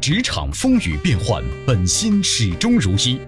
[0.00, 3.18] 职场风雨变幻，本心始终如一。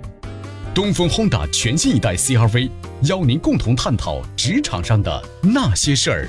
[0.74, 2.70] 东风 Honda 全新一代 CRV，
[3.02, 6.28] 邀您共同探讨职场上的那些事儿。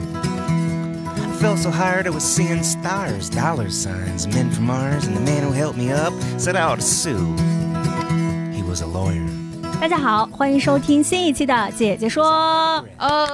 [1.41, 5.21] I fell so hard I was seeing stars, dollar signs, men from Mars, and the
[5.21, 7.17] man who helped me up said I ought to sue.
[8.53, 9.27] He was a lawyer.
[9.79, 12.25] 大家好，欢迎收听新一期的《姐姐说》
[12.99, 13.27] 哦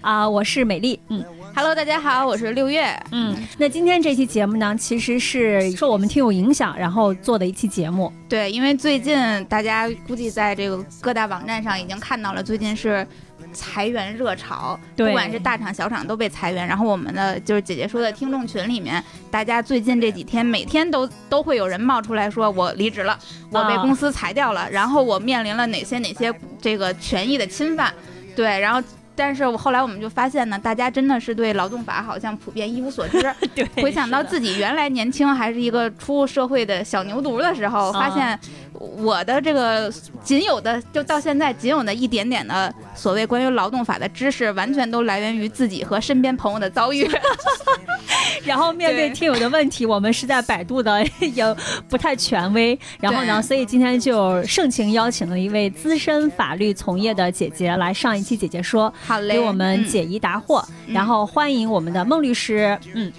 [0.00, 1.22] 啊、我是美丽，嗯
[1.54, 2.98] ，Hello，大家好，我是六月。
[3.10, 3.36] 嗯。
[3.58, 8.10] 那今天这期节目呢，其实是受我们听友影响，然后做的一期节目。
[8.26, 13.06] 对，因为最近大家估计在这个各大网站上已经看到了，最近是
[13.52, 16.66] 裁员热潮，对不管是大厂小厂都被裁员。
[16.66, 23.18] 然后我们的就是姐姐说的听众群里面，大家最近这几天每天都都会有人冒出来说，我离职了，
[23.50, 27.92] 我被啊公司裁掉了，然后我面临了哪些哪些这个权益的侵犯，
[28.34, 28.82] 对，然后。
[29.14, 33.20] 但是我后来我们就发现呢，大家真的是对劳动法好像普遍一无所知。
[33.54, 38.36] 对回想到自己原来年轻还是一个初入社会的小牛犊的时候，发现
[38.78, 39.92] 我的这个
[40.22, 47.08] 仅有的就到现在仅有的一点点的所谓关于劳动法的知识，完全都来源于自己和身边朋友的遭遇。
[48.44, 51.56] 然后面对对听友的问题，我们是在百度的，也
[51.88, 52.76] 不太权威。
[52.98, 60.64] 然后呢，所以今天就盛情邀请了一位资深法律从业的姐姐来上一期姐姐说，好嘞，给我们嗯解疑答惑。
[60.86, 63.12] 嗯然后欢迎我们的孟律师，嗯，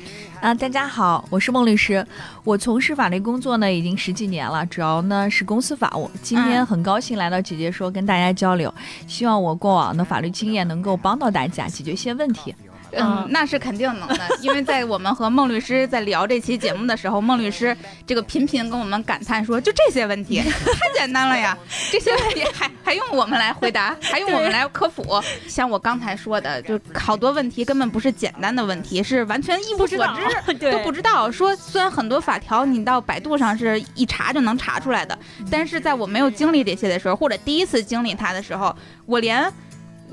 [0.44, 2.06] 啊，大家好，我是孟律师。
[2.44, 6.12] 我从事法律工作呢已经十几年了，主要呢是公司法务。
[6.22, 8.72] 今天嗯很高兴来到姐姐说跟大家交流，
[9.08, 12.54] 希望我过往的法律经验能够帮到大家解决一些问题。
[12.98, 21.58] 嗯，那是肯定能的， 因为在我们和孟律师在聊这期节目的时候，孟律师这个频频跟我们感叹说，就这些问题 太简单了呀，
[21.92, 25.22] 这些问题还还用我们来回答，还用我们来科普。
[25.48, 30.54] 像我刚才说的，就好多问题根本不是简单的问题，是完全一无所知。
[30.60, 31.31] 对都不知道。
[31.31, 35.18] 说虽然很多法条你到百度上是一查就能查出来的，
[35.50, 38.75] 但是在我没有经历这些的时候，或者第一次经历它的时候，
[39.06, 39.52] 我连。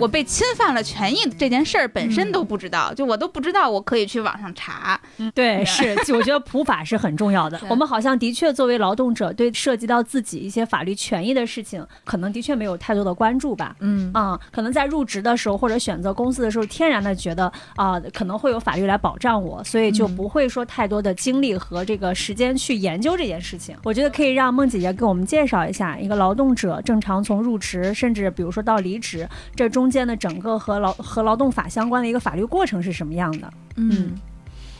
[0.00, 5.00] 我被侵犯了权益这件事儿本身都不知道，就我都不知道我可以去网上查。
[5.34, 7.60] 对，是，就我觉得普法是很重要的。
[7.68, 13.76] 我们好像的确作为劳动者，对涉及到自己一些法律权益的事情，可能的确没有太多的关注吧。
[13.80, 23.76] 嗯啊、可能在入职的时候或者选择公司的时候，天然的觉得啊、可能会有法律来保障我，所以就嗯不会说太多的精力和这个时间去研究这件事情。
[23.84, 33.52] 我觉得可以让孟姐姐给我们介绍一下，一个劳动者正常从入职，甚至比如说到离职，这中间的整个和劳和劳动法相关的一个法律过程是什么样的？
[33.76, 34.14] 嗯。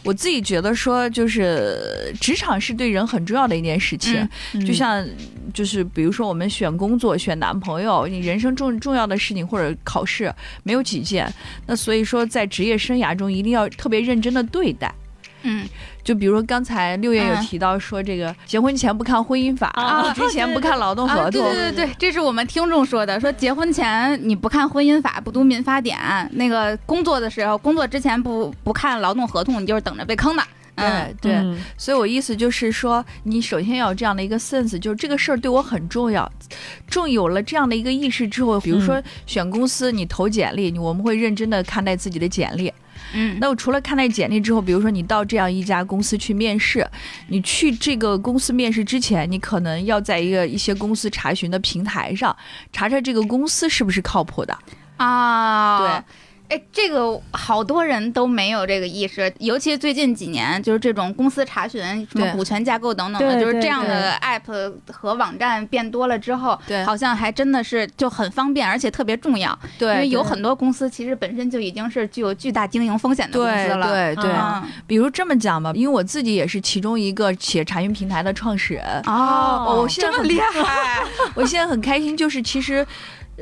[0.03, 5.06] 我自己觉得说，就是职场是对人很重要的一件事情，嗯就像
[5.53, 11.31] 就是比如说我们选工作、选男朋友，你人生重重要的事情或者考试没有几件，
[11.66, 14.91] 那所以说在职业生涯中一定要特别认真的对待。
[15.43, 15.69] 嗯，
[16.03, 25.99] 就比如说刚才六月有嗯提到说，这个结婚前不看婚姻法，啊入职前不看劳动合同，对对对，这是我们听众说的，说结婚前你不看婚姻法，不读民法典，
[26.33, 30.43] 那个工作的时候，工作之前不不看劳动合同，你就是等着被坑的。
[30.77, 36.31] 嗯，对对，嗯所以我意思就是说，你首先要有这样的一个 sense，就是这个事儿对我很重要。
[36.88, 42.72] 重有了这样的一个意识之后，比如说选公司，你投简历，你我们会认真的看待自己的简历。
[43.12, 46.87] 嗯，那我除了看待简历之后，比如说你到这样一家公司去面试，
[47.29, 52.37] 你去这个公司面试之前，你可能要在一个一些公司查询的平台上
[52.73, 54.56] 查查这个公司是不是靠谱的。
[54.97, 56.05] 啊，对。
[56.50, 61.81] 哎，这个好多人都没有这个意识，尤其最近几年，就是这种公司查询、
[62.11, 69.56] 什么股权架构等等的，就是这样的 app 和网站变多了之后，对好像还真的是就很方便，而且特别重要。
[69.79, 73.87] 对，因为有很多公司其实本身就已经是具有巨大经营风险的公司了。
[73.87, 78.85] 对对，嗯比如这么讲吧，因为我自己也是其中一个企业查询平台的创始人。
[79.06, 81.05] 哦，我现在很这么厉害，
[81.37, 82.85] 我现在很开心，就是其实。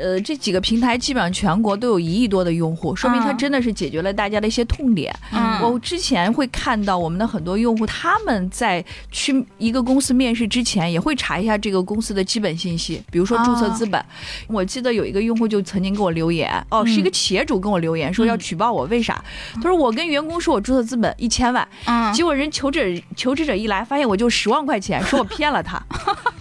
[0.00, 5.14] 呃，这几个平台基本上全国都有一亿多的用户，说明它嗯真的是解决了大家的一些痛点。
[5.32, 14.02] 嗯我之前会看到我们的很多用户，他们在去一个公司面试之前，也会查一下这个公司的基本信息，比如说注册资本。
[14.46, 19.22] 我记得有一个用户就曾经给我留言，哦，是一个企业主跟我留言说要举报我，为啥？
[19.56, 25.82] 他说我跟员工说我注册资本一千万，嗯结果人求职者求职者一来，发现我就十万块钱，说我 骗了他。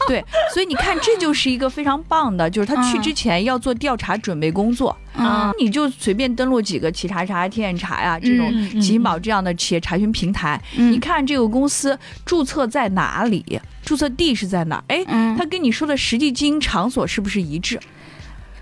[0.07, 5.51] 对，所以你看，这就是一个非常棒的，就是他去嗯之前要做调查准备工作，嗯。
[5.59, 10.91] 你就随便登录几个企查查、天眼查呀、这种金宝这样的企业查询平台，嗯。
[10.91, 14.83] 你看这个公司注册在哪里，注册地是在哪儿？
[14.87, 15.35] 哎，嗯。
[15.37, 17.79] 他跟你说的实际经营场所是不是一致？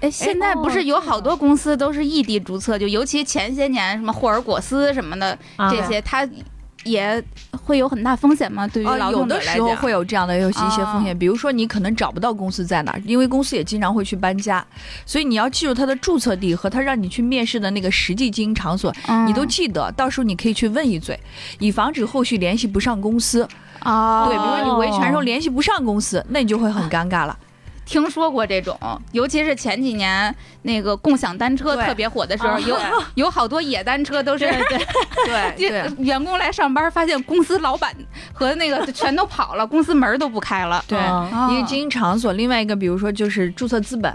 [0.01, 5.71] 哎，现在不是有好多公司都是异地注册，就尤其前些年什么霍尔果斯什么的啊。
[5.71, 6.27] 这些，它
[6.85, 7.21] 也
[7.51, 8.65] 会有很大风险吗？
[8.67, 14.65] 对于啊，劳有的动者来讲，时候会有这样的有一些啊风险，比如说你可能找不到公司在哪儿，因为公司也经常会去搬家，
[15.05, 21.19] 所以你要记住他的注册地和他让你去面试的那个实际经营场所，嗯你都记得，到时候你可以去问一嘴，
[21.59, 23.47] 以防止后续联系不上公司。
[23.79, 27.37] 啊，对，比如说你维权时候联系不上公司，那你就会很尴尬了。
[27.85, 28.77] 听说过这种，
[29.11, 30.33] 尤其是前几年
[30.63, 32.59] 那个共享单车特别火的时候，啊。
[32.59, 32.77] 有
[33.25, 34.77] 有好多野单车都是对
[35.57, 37.95] 对这 员工来上班，发现公司老板
[38.33, 40.83] 和那个全都跑了， 公司门都不开了。
[40.87, 41.49] 对啊。
[41.51, 44.13] 一个经营场所，另外一个比如说就是注册资本，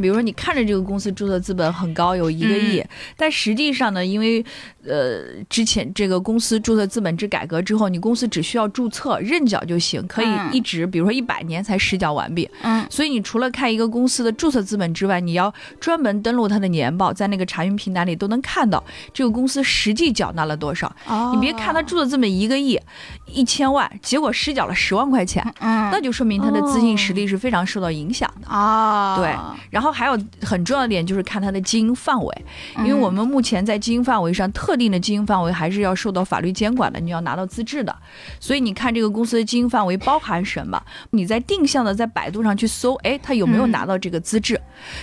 [0.00, 2.84] 比如说你看着这个公司注册资本很高，有一个亿，
[3.16, 4.44] 但实际上呢，因为
[4.86, 10.52] 呃之前这个公司注册资本制改革之后，你公司只需要注册认缴就行，可以嗯。
[10.52, 12.48] 一直比如说一百年才实缴完毕。
[12.62, 12.84] 嗯。
[12.90, 18.82] 所以你除了看一个公司的注册资本之外，你要专门登录它的年报，在那个查询平台里都能看到
[19.12, 20.90] 这个公司实际缴纳了多少。
[21.06, 22.78] 哦你别看它注册资本一个亿、
[23.26, 28.48] 一千万，结果实缴了十万块钱，嗯那就说明它的资金实力是非常受到影响的。
[28.48, 29.34] 啊，对
[29.70, 32.44] 然后还有很重要的点就是看它的经营范围，
[32.78, 37.94] 因为我们目前在经营范围上，特定的经营范围还是要受到法律监管的，你要拿到资质的。
[38.40, 40.80] 所以你看这个公司的经营范围包含什么？
[41.10, 44.60] 你在定向的在百度上去搜，哎，他有没有拿到这个资质？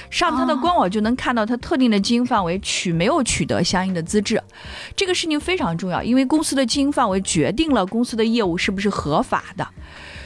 [0.10, 4.42] 上他的官网就能看到他特定的经营范围取没有取得相应的资质。
[4.96, 9.68] 这个事情非常重要，因为公司的经营范围决定了公司的业务是不是合法的。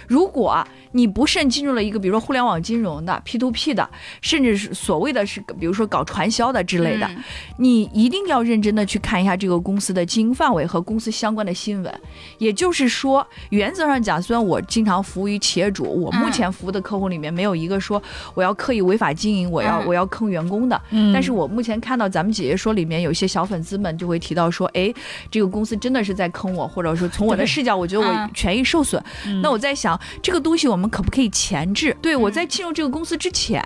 [0.07, 3.87] 如果你不慎进入了一个，比如说互联网金融的、P to P 的，
[4.21, 7.23] 甚至是所谓的是，比如说搞传销的之类的，嗯
[7.57, 12.01] 你一定要认真的去看一下这个公司的经营范围和公司相关的新闻。
[12.37, 18.01] 也就是说，原则上讲，虽然我经常服务于企业主，我目前服务的客户里面没有一个说
[18.33, 20.79] 我要刻意违法经营，我要嗯我要坑员工的。
[20.91, 24.93] 嗯但是我目前看到咱们姐姐说里面有一些小粉丝们就会提到说，哎，
[25.31, 29.03] 这个公司真的是在坑我，或者说从我的视角，我觉得我嗯权益受损。
[29.25, 31.95] 嗯那我在想，这个东西我们可不可以前置？
[32.01, 33.63] 对我在进入这个公司之前，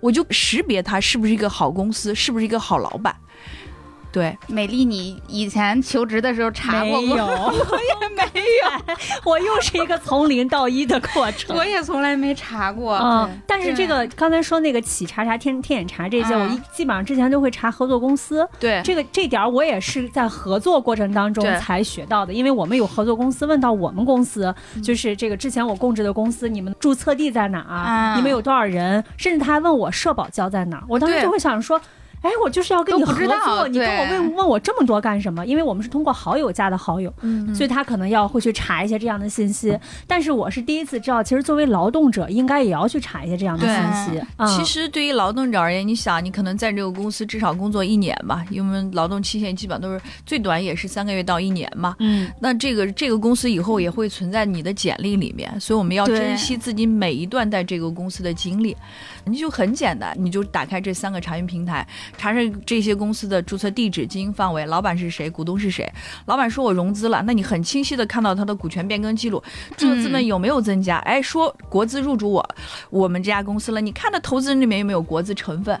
[0.00, 3.14] 我就识别它是不是一个好公司，是不是一个好老板。
[4.12, 7.46] 对，美丽，你以前求职的时候查过没有，吗？
[7.48, 8.94] 我也没有，
[9.24, 11.56] 我又是一个从零到一的过程。
[11.56, 12.94] 我也从来没查过。
[12.98, 18.46] 嗯，但是这个刚才说那个企查查、天天眼查这些，嗯我一基本上之前都会查合作公司。
[18.60, 24.54] 对这个这点儿我也是在合作过程当中才学到的，因为我们有合作公司问到我们公司，
[24.84, 28.12] 就是这个之前我供职的公司，你们注册地在哪儿？
[28.14, 29.02] 嗯你们有多少人？
[29.16, 31.80] 甚至他还问我社保交在哪儿，我当时就会想说。
[32.22, 35.44] 哎，我就是要跟你合都不知道作，你跟我问问我这么多干什么？
[35.44, 39.76] 因为我们是通过好友加的好友，嗯所以他可能要会去查一些这样的信息。
[40.06, 44.22] 但是我是第一次知道，其实作为劳动者应该也要去查一些这样的信息。
[44.36, 51.96] 嗯其实对于劳动者而言，你想，你可能在这个公司至少工作一年吧，因为劳动期限基本上都是最短也是三个月到一年嘛。
[51.98, 58.76] 嗯，那这个这个公司以后也会存在你的简历里面，所以我们要珍惜自己每一段在这个公司的经历。
[59.24, 65.90] 你就很简单，你就打开这三个查询平台，查查这些公司的注册地址、经营范围、老板是谁、股东是谁。
[66.26, 69.42] 老板说我融资了，那你很清晰的看到他的股权变更记录，
[69.76, 70.98] 注册资本有没有增加？
[70.98, 72.56] 哎，说国资入主我
[72.90, 75.78] 我们这家公司了，你看他投资人里面有没有国资成分？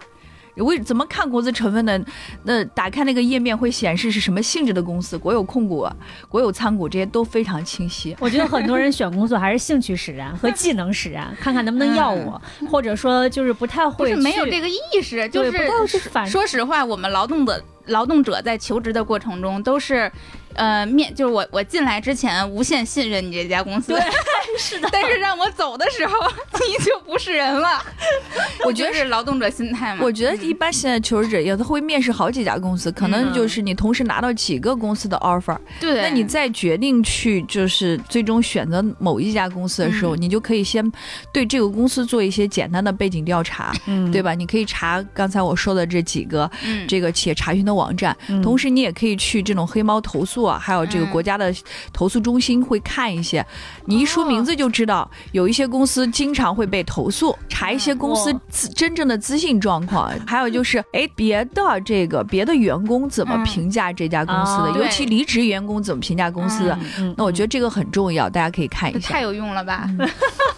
[0.56, 2.00] 为怎么看国资成分的？
[2.44, 5.88] 那打开那个页面会显示是什么性质的公司，国有控股、
[6.28, 8.16] 国有参股这些都非常清晰。
[8.20, 12.40] 我觉得很多人选工作还是兴趣使然和技能使然，看看能不能要我，
[12.70, 20.10] 或者说就是不太不会是没有这个意识，就对不太是反说实话，我们劳动的劳动者在求职的过程中都是。
[20.54, 24.02] 呃，面就是我，我进来之前无限信任你这家公司，对
[24.58, 26.14] 是的，但是让我走的时候，
[26.66, 27.82] 你就不是人了。
[28.64, 30.00] 我觉得是劳动者心态嘛。
[30.02, 40.90] 我觉得一般现在求职者有的会面试好几家公司，可能嗯就是你同时拿到几个公司的 offer，、对，那你再决定去就是最终选择某一家公司的时候，嗯你就可以先
[41.32, 44.22] 对这个公司做一些简单的背景调查，嗯对？
[44.22, 44.34] 吧？
[44.34, 51.52] 你可以查刚才我说的这几个嗯这个企业查询的网站，嗯同时你也可以去这种黑猫投诉啊，还有这个嗯国家的
[51.92, 53.44] 投诉中心会看一些，
[53.86, 58.34] 你一说名字就知道，有一些公司经常会被投诉，查一些公司
[58.74, 66.78] 真正的资信状况，还有就是哎别的这个别的员工怎么嗯评价这家公司的，啊尤其离职员工怎么评价公司的。
[66.98, 69.12] 嗯那我觉得这个很重要，大家可以看一下。
[69.12, 69.88] 太有用了吧？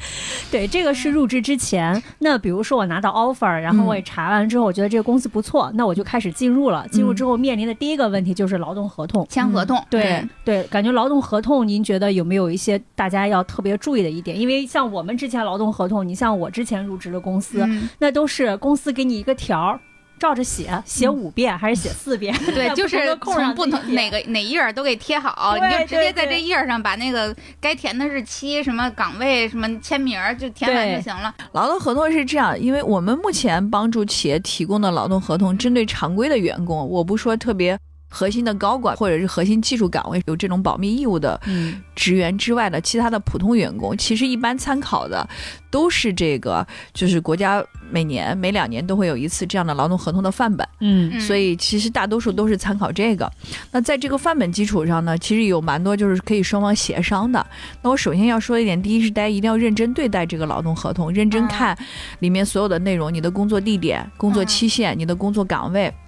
[0.50, 2.02] 对，这个是入职之前。
[2.20, 6.86] 那比如说我拿到 offer，然后我也查完之后，我觉得这个公司不错，那我就开始进入了。
[6.88, 9.26] 进入之后面临的第一个问题就是劳动合同。
[9.28, 14.38] 签合同，对对，感觉劳动合同，您觉得有没有一些大家要特别注意的一点？
[14.38, 19.80] 因为像我们之前劳动合同，你像我之前入职的公司，嗯那都是公司给你一个条儿，
[20.18, 22.34] 照着写，写五遍还是写四遍？
[22.54, 31.34] 对， 就是从不同哪个哪页儿都给贴好，你就直接在这页儿上把那个该填的日期、什么岗位、什么签名儿就填完就行了。
[31.52, 45.28] 劳动合同是这样，因为我们目前帮助企业提供的劳动合同，针对常规的员工，我不说特别核心的高管或者是核心技术岗位有这种保密义务的嗯职员之外的其他的普通员工，其实一般参考的
[45.70, 50.66] 都是这个，就是国家每年每两年都会有一次这样的劳动合同的范本。
[50.80, 53.30] 嗯嗯所以其实大多数都是参考这个。
[53.72, 57.44] 那在这个范本基础上呢，其实有蛮多就是可以双方协商的。
[57.82, 61.78] 那我首先要说一点，第一是大家一定要认真对待这个劳动合同，认真嗯看
[62.20, 65.92] 里面所有的内容，你的工作地点、工作期限、你的工作岗位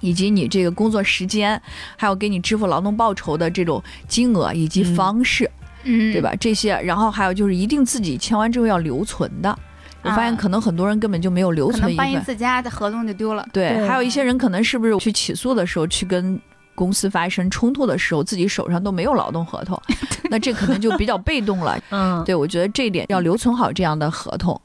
[0.00, 1.60] 以及你这个工作时间，
[1.96, 5.50] 还有给你支付劳动报酬的这种金额以及嗯方式，
[5.84, 6.34] 嗯，对吧？
[6.40, 9.58] 这些，然后还有就是一定自己签完之后要留存的。
[10.02, 13.44] 我发现啊可能很多人根本就没有留存一份，搬一次家，的合同就丢了。
[13.52, 16.40] 对，对还有一些人可能是不是去起诉的时候去跟
[16.78, 19.76] 公司发生冲突的时候，自己手上都没有劳动合同，
[20.30, 21.76] 那这可能就比较被动了。
[21.90, 24.58] 嗯，对，我觉得这一点要留存好这样的合同，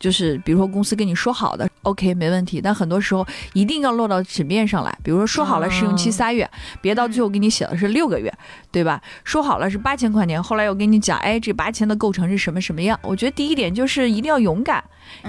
[0.00, 4.98] 就是比如说公司跟你说好的，OK 没问题，但很多时候一定要落到纸面上来。
[5.04, 8.32] 比如说说好了试用期嗯仨月，别到最后给你写的是六个月，
[8.70, 9.00] 对吧？
[9.24, 12.98] 说好了是八千块钱，后来又跟你讲，哎，这八千的构成是什么什么样？
[13.02, 14.82] 我觉得第一点就是一定要勇敢，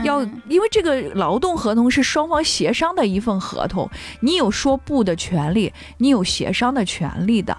[0.03, 3.89] 要嗯因为这个劳动合同是双方协商的一份合同，
[4.21, 7.57] 你有说不的权利，你有协商的权利的。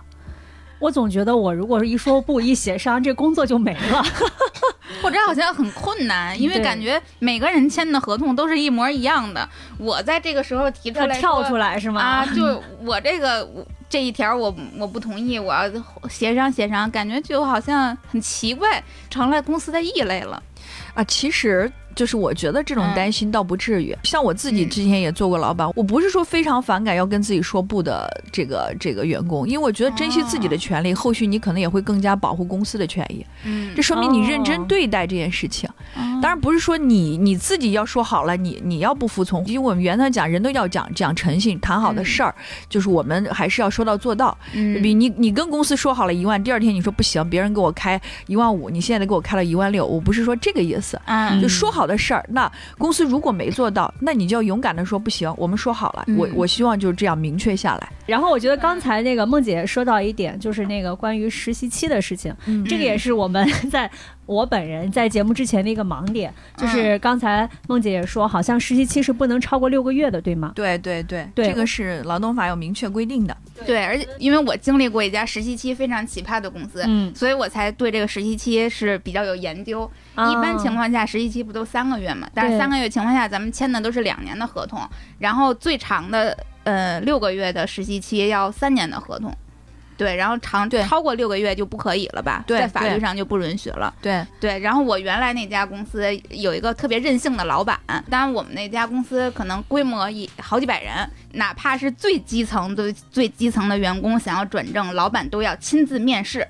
[0.79, 4.03] 我总觉得我如果是一说不一协商，这工作就没了。
[5.03, 9.49] 或者好像很困难，因为感觉每个人签的合同都是一模一样的。
[9.79, 12.01] 我在这个时候提出来说跳出来是吗？
[12.01, 15.69] 啊，就我这个我这一条我我不同意，我要
[16.09, 20.43] 协商协商，感觉就好像很奇怪，成了公司的异类了。
[20.95, 23.97] 啊，其实就是我觉得这种嗯担心倒不至于。
[24.05, 33.25] 像我自己嗯之前也做过老板，我不是说非常反感要跟自己说不的这个这个员工，因为我觉得珍惜自己的权利，后续你可能也会更加保护公司的权益。
[33.45, 35.69] 嗯这说明你认真哦对待这件事情。
[35.95, 39.45] 当当然不是说你你自己要说好了，你你要不服从。
[39.47, 42.35] 因为我们原来讲，人都要讲讲诚信，谈好的事儿，
[42.69, 44.37] 就是我们还是要说到做到。
[44.55, 51.01] 嗯比你你跟公司说好了一万，第二天你说不行，别人给我开一万五，你现在给我开了一万六，我不是说这个意思。
[51.07, 57.93] 嗯就说好的事儿，那公司如果没做到，那你就要勇敢的说不行，我们说好了，我嗯我希望就是这样明确下来。
[58.07, 63.91] 然后我觉得刚才那个孟姐说到一点，就是那个关于实习期的事情，嗯这个也是我们 在
[64.31, 70.53] 我本人在节目之前的一个盲点，就是刚才梦姐也说，好像实习期是不能超过六个月的，对吗？
[70.55, 73.37] 对对对，对这个是劳动法有明确规定的。
[73.67, 79.91] 对，而且因为我经历过一家实习期非常奇葩的公司，嗯，所以我才对这个实习期是比较有研究。
[80.13, 82.31] 一般情况下，实习期不都三个月嘛？
[82.33, 84.81] 但是三个月情况下，咱们签的都是两年的合同，
[85.19, 89.35] 然后最长的呃六个月的实习期要三年的合同。
[90.01, 92.43] 对，然后长对超过六个月就不可以了吧？
[92.47, 93.93] 对在法律上就不允许了。
[94.01, 97.79] 对，对，然后我原来那家公司有一个特别任性的老板，
[98.09, 106.49] 当然我们那家公司可能规模也好几百人，哪怕是最基层的最基层的员工想要转正，老板都要亲自面试，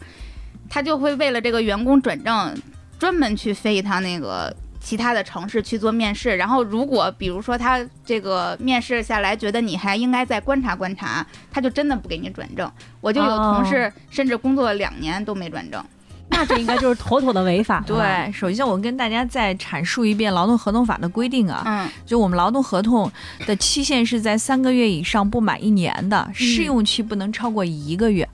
[0.69, 2.57] 他就会为了这个员工转正，
[3.00, 4.54] 专门去飞一趟那个。
[4.81, 12.71] 其他的城市去做面试，然后如果比如说他这个面试下来觉得你还应该再观察观察，他就真的不给你转正。
[13.01, 15.85] 我就有同事甚至工作了两年都没转正。
[16.33, 17.83] 那这应该就是妥妥的违法。
[17.87, 23.11] 对，首先我跟大家再阐述一遍劳动合同法的规定啊，嗯就我们劳动合同
[23.47, 28.29] 的期限是在三个月以上不满一年的，试用期不能超过一个月。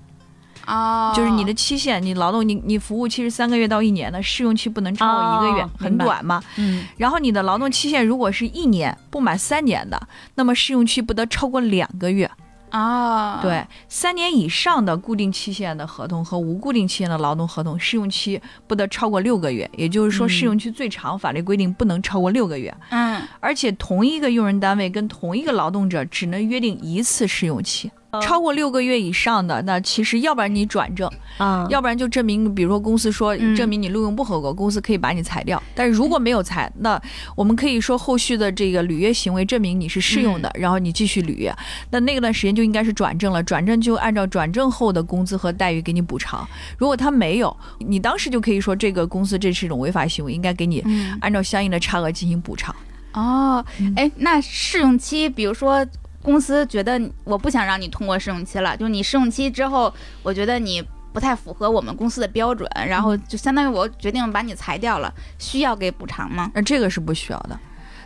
[0.67, 6.43] 哦，就是你的期限，你劳动你你服务期是三个月到一年的，试用期不能超过一个月，哦很短嘛。
[6.57, 12.31] 嗯然后你的劳动期限如果是一年不满三年的，那么试用期不得超过两个月。
[12.73, 19.71] 哦，对，三年以上的固定期限的合同和无固定期限的劳动合同，试用期不得超过六个月。
[19.77, 22.75] 也就是说，嗯试用期最长法律规定不能超过六个月。
[22.91, 27.91] 嗯，而且同一个用人单位跟同一个劳动者只能约定一次试用期。
[28.21, 35.63] 超过六个月以上的，那其实要不然你转正，啊，要不然就证明，比如说公司说嗯证明你录用不合格，公司可以把你裁掉。
[35.75, 37.01] 但是如果没有裁，那
[37.35, 41.55] 我们可以说后续的这个履约行为证明你是适用的，然后你继续履约。
[41.91, 46.47] 那那段时间就应该是转正了，转正就按照转正后的工资和待遇给你补偿。
[46.79, 52.75] 如果他没有，你当时就可以说这个公司这是一种违法行为，应该给你嗯按照相应的差额进行补偿。
[53.13, 55.87] 哦嗯，哎，那试用期，比如说
[56.27, 66.51] 公司觉得我不想让你通过试用期了，就你试用期之后，我觉得你不太符合我们公司的标准，然后就相当于我决定把你裁掉了，需要给补偿吗？
[66.53, 67.57] 那这个是不需要的。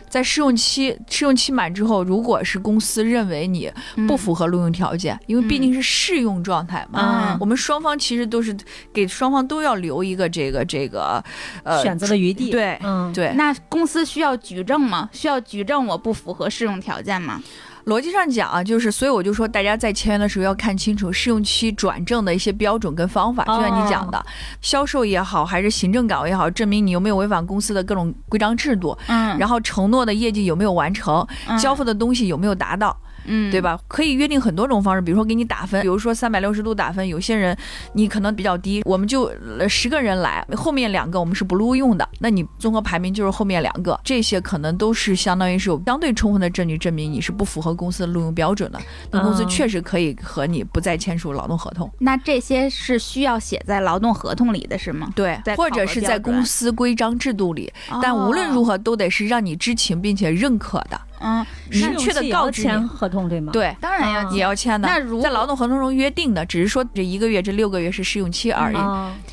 [0.07, 3.71] 在试用期试用期满之后，如果是公司认为你
[4.07, 8.55] 不符合录用条件，因为毕竟是试用状态嘛，嗯我们双方其实都是
[8.93, 11.23] 给双方都要留一个这个这个
[11.63, 12.51] 呃选择的余地。
[12.51, 15.09] 对嗯，对，那公司需要举证吗？
[15.11, 17.41] 需要举证我不符合试用条件吗？
[17.85, 23.43] 逻辑上讲啊，就是所以我就说，大家在签约的时候要看清楚试用期转正的一些标准跟方法。
[23.45, 24.23] 就像你讲的，
[24.61, 32.89] 销售也好，还是行政岗位也好，证明你有没有违反公司的各种规章制度，嗯，然后承诺的业绩有没有完成，嗯交付的东西有没有达到。
[32.89, 33.61] 嗯，对？
[33.61, 33.79] 吧？
[33.87, 37.55] 可以约定很多种方式，比如说给你打分，比如说三百六十度打分，有些人
[37.93, 48.79] 你可能比较低，我们就呃十个人来，后面两个我们是不录用的，那你综合排名就是后面两个，这些可能都是相当于是有相对充分的证据证明你是不符合公司的录用标准的，
[49.11, 51.89] 那公司嗯确实可以和你不再签署劳动合同。
[51.99, 55.09] 那这些是需要写在劳动合同里的是吗？
[55.15, 62.87] 对，或者是在公司规章制度里，但无论如何，何都得是让你知情并且认可的，嗯，明确的要告知签。
[62.87, 64.87] 合同对吗？，对，当然要嗯也要签的。
[64.87, 68.77] 那如在劳动合同中约定的，只是说这一个月、这六个月是试用期而已。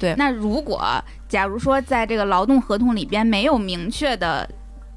[0.01, 0.83] 对，那如果
[1.29, 4.49] 假如说在这个劳动合同里边没有明确的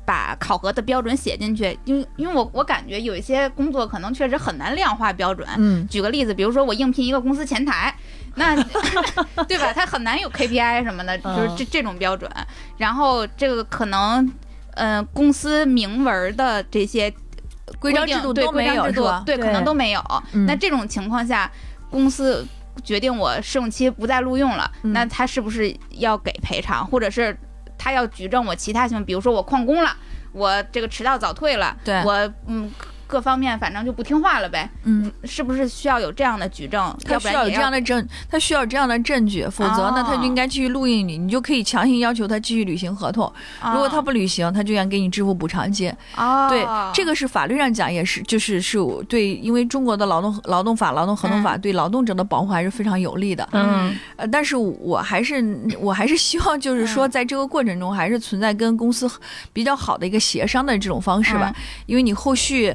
[0.05, 5.47] 把考核的标准写进去，因为因为我我感觉有一些工作可能确实很难量化标准。
[5.57, 7.93] 嗯，举个例子，比如说我应聘一个公司前台，
[8.35, 8.55] 那
[9.47, 9.71] 对吧？
[9.73, 12.29] 他很难有 KPI 什么的，就是这这种标准。
[12.77, 14.29] 然后这个可能，
[14.73, 17.13] 呃，公司明文的这些
[17.79, 18.91] 规章制度对都没有？
[19.25, 20.01] 对，可能都没有。
[20.33, 20.45] 嗯。
[20.45, 21.51] 那这种情况下，
[21.89, 22.45] 公司
[22.83, 24.93] 决定我试用期不再录用了，嗯。
[24.93, 27.37] 那他是不是要给赔偿，或者是
[27.77, 29.95] 他要举证我其他行为，比如说我旷工了，
[30.31, 32.01] 我这个迟到早退了，对。
[32.03, 32.71] 我嗯
[33.11, 36.95] 各方面反正就不听话了呗，嗯，是不是需要有这样的举证？
[37.03, 43.29] 他需要有这样的证，他需要这样的证据，否则呢，哦他就应该继续录用你，你就可以强行要求他继续履行合同。
[43.73, 45.93] 如果他不履行，他就应该给你支付补偿金。
[46.15, 53.45] 哦，对，这个是法律上讲也是，就是是我对，因为中国的劳动劳动法、劳动合同法对劳动者的保护还是非常有利的。
[53.51, 55.43] 嗯呃，但是我还是
[55.81, 59.09] 我还是希望，就是说，嗯在这个过程中，还是存在跟公司
[59.51, 61.53] 比较好的一个协商的这种方式吧。
[61.87, 62.73] 因为你后续，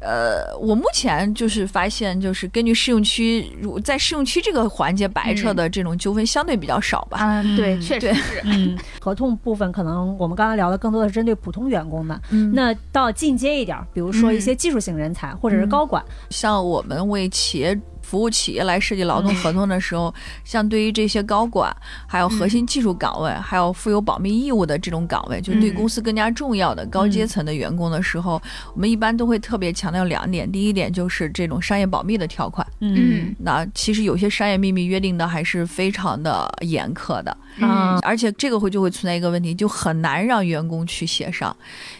[0.00, 7.18] 呃，我目前就是发现，就是根据试用期，如在试用期这个环节白扯的这种纠纷相对比较少吧。
[7.20, 7.80] 嗯，对，嗯。
[7.80, 12.20] 确实是，嗯， 合同部分可能我们刚才聊的更多的是针对普通员工的。
[12.30, 12.52] 嗯。
[12.54, 15.68] 那到进阶一点儿，比如说一嗯些技术型人才或者是嗯。
[15.68, 21.70] 高管，像我们为企业服务企业来设计劳动合同的时候， 像对于这些高管，
[22.06, 25.74] 还有核心技术岗位，还有负有保密义务的这种岗位，就是对嗯。
[25.74, 28.40] 公司更加重要的高阶层的员工的时候，
[28.72, 30.50] 我们一般都会特别强调两点。
[30.50, 32.66] 第一点就是这种商业保密的条款。
[32.80, 33.34] 嗯。
[33.40, 37.98] 那其实有些商业秘密约定的还是非常的严苛的，嗯。
[38.00, 41.54] 而且这个会就会存在一个问题，就很难让员工去协商，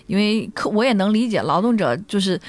[0.06, 2.40] 因为可我也能理解劳动者就是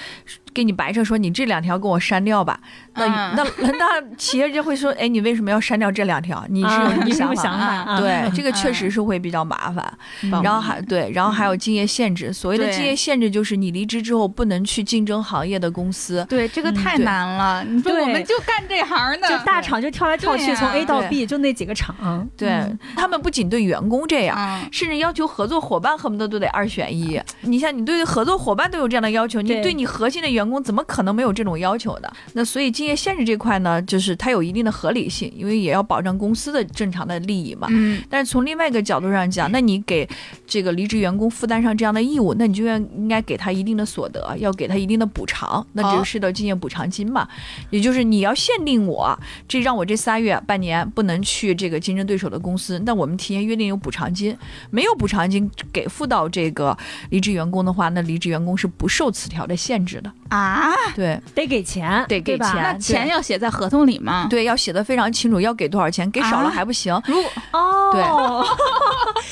[0.53, 2.59] 给你白扯说你这两条给我删掉吧，
[3.07, 6.43] 那、嗯 那那企业就会说，哎，你为什么要删掉这两条？
[6.49, 7.99] 你是啊有什么你什么想法？
[7.99, 9.91] 对， 这个嗯确实是会比较麻烦，
[10.31, 12.31] 保然后还对，然后还有竞业限制。
[12.33, 16.25] 所谓的对竞业限制，就是你离职之后不能去竞争行业的公司。
[16.29, 17.63] 对，这个嗯太难了。
[17.63, 22.27] 你说我们就干这行的，就大厂就跳来跳去，从 A 到 B 就那几个厂。
[22.37, 27.19] 对、嗯他们不仅对员工这样，嗯，甚至要求合作伙伴恨不得都得二选一。
[27.41, 32.11] 你像你对合作伙伴都有这样的要求，你对对你核心的员工怎么可能没有这种要求的？
[32.33, 37.67] 那所以竞限制这块呢，就是它有一定的合理性，因为也要保障公司的正常的利益嘛。
[37.71, 40.07] 嗯，但是从另外一个角度上讲，那你给
[40.45, 47.27] 这个离职员工负担上这样的义务，那你就要应该给他一定的所得，要给他一定的补偿，那哦就是的敬业补偿金嘛。
[47.69, 54.35] 也就是你要限定我，这让我这仨月、半年不能去这个竞争对手的公司，那我们提前约定有补偿金，
[54.69, 56.77] 没有补偿金给付到这个
[57.09, 60.11] 离职员工的话，那离职员工是不受此条的限制的。
[60.29, 64.27] 啊，对得给钱，得给钱那钱要写在合同里吗？
[64.29, 66.99] 对，要写的非常清楚，要给多少钱，给少了啊还不行。
[67.05, 68.45] 如果哦，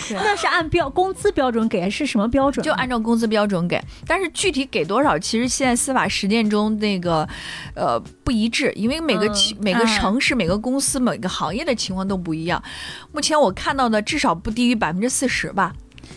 [0.10, 2.64] 对 那是按标工资标准给，是什么标准？
[2.64, 7.28] 就按照工资标准给，但是具体给多少，其实现在司法实践中那个，
[7.76, 12.62] 呃，不一致，因为每个嗯、每个嗯城市、每个公司、每个行业的情况都不一样。
[13.12, 15.74] 目前我看到的至少不低于百分之四十吧。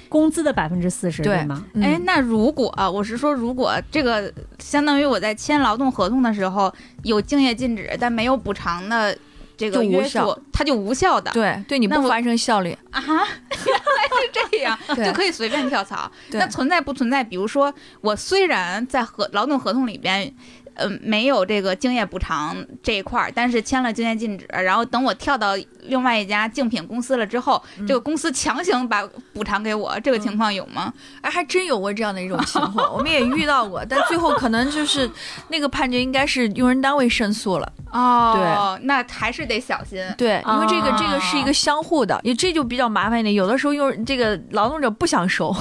[0.08, 1.64] 工资的百分之四十，对对吗？
[1.74, 6.72] 嗯哎，那如果、啊、我是说，如果这个相当于我在签劳动合同的时候
[7.02, 9.16] 有竞业禁止，但没有补偿的
[9.56, 11.30] 这就无个约效束，它就无效的。
[11.32, 12.76] 对，对你不发生效力。
[12.90, 16.10] 啊， 原来是这样， 就可以随便跳槽。
[16.30, 17.22] 那存在不存在？
[17.22, 20.34] 比如说，我虽然在合劳动合同里边。
[20.80, 30.92] 呃，没有这个竞业补偿这一块儿，但是签了竞业禁止，然后等我跳到另外一家竞品公司了之后，这个公司强行把补偿给我，这个情况有吗？
[31.20, 35.10] 哎，还真有过这样的一种情况，我们也遇到过，但最后可能就是
[35.48, 37.72] 那个判决应该是用人单位胜诉了。
[37.92, 39.98] 哦，那还是得小心。
[40.16, 43.34] 对，因为这个、这个是一啊个相互的，也这就比较麻烦一点。
[43.34, 45.54] 有的时候用这个劳动者不想收，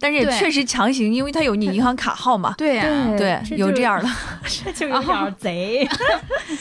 [0.00, 2.54] 但是也确实强行，因为他有你银行卡号嘛。
[2.56, 2.86] 对呀、
[3.18, 4.08] 对，有这样的。
[4.64, 5.86] 这就有点贼。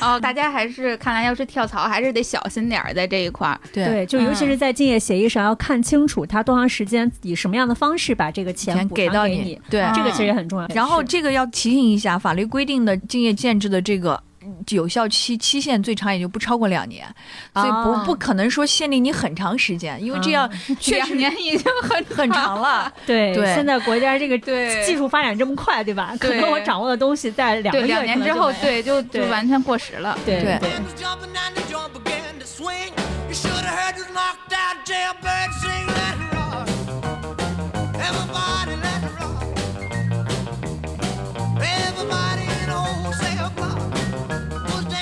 [0.01, 3.59] 哦，大家还是看来要是跳槽，还是得小心点儿在这一块儿。
[3.71, 10.67] 对对，就尤其是在竞业协议上要看清楚他多长时间以什么样的方式把这个钱给到你偿给你，对啊这个其实也很重要。
[10.75, 14.21] 然后这个要提醒一下，法律规定的竞业建制的这个。
[14.69, 17.05] 有效期期限最长也就不超过两年，
[17.53, 22.91] 所以不、啊不可能说限定你很长时间，因为这样确实年已经很很长了。
[23.05, 26.13] 对对现在国家这个对技术发展这么快，对吧？
[26.19, 30.17] 可能我掌握的东西在两个两年之后，对就就完全过时了。
[30.25, 30.59] 对对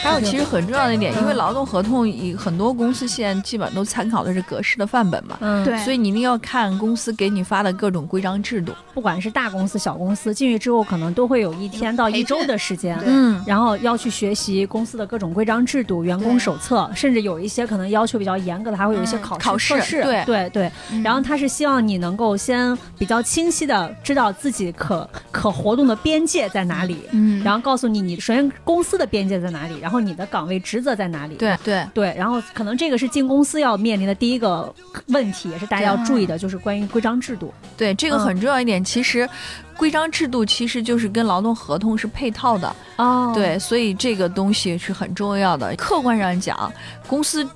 [0.01, 8.73] 还有，其实很重要的一点，因为劳动合同以很多公司现在基本都参考的是格式的范本嘛，嗯，对所以你一定要看公司给你发的各种规章制度。
[8.93, 12.99] 不管是大公司、小公司，进去之后可能都会有一天到一周的时间。
[13.05, 20.03] 嗯，然后要去学习公司的各种规章制度、员工手册，甚至有一些可能要求比较严格的，还会有一些嗯考试、考试测试。
[20.03, 20.71] 对对对。
[21.03, 31.35] 然后他是希望你能够先比较清晰的知道自己可可活动的边界在哪里，嗯然后告诉你你首先公司的边界在哪里，然后你的岗位职责在哪里。
[31.35, 34.73] 对对对，然后可能这个是进公司要面临的第一个
[35.07, 37.53] 问题，也是大家要注意的，就是关于规章制度。
[37.75, 38.83] 对，这个嗯很重要一点。
[38.83, 39.27] 其实，
[39.75, 42.75] 规章制度其实就是跟劳动合同是配套的。
[42.97, 45.75] 哦对，所以这个东西是很重要的。
[45.75, 46.71] 客观上讲，
[47.07, 47.47] 公司。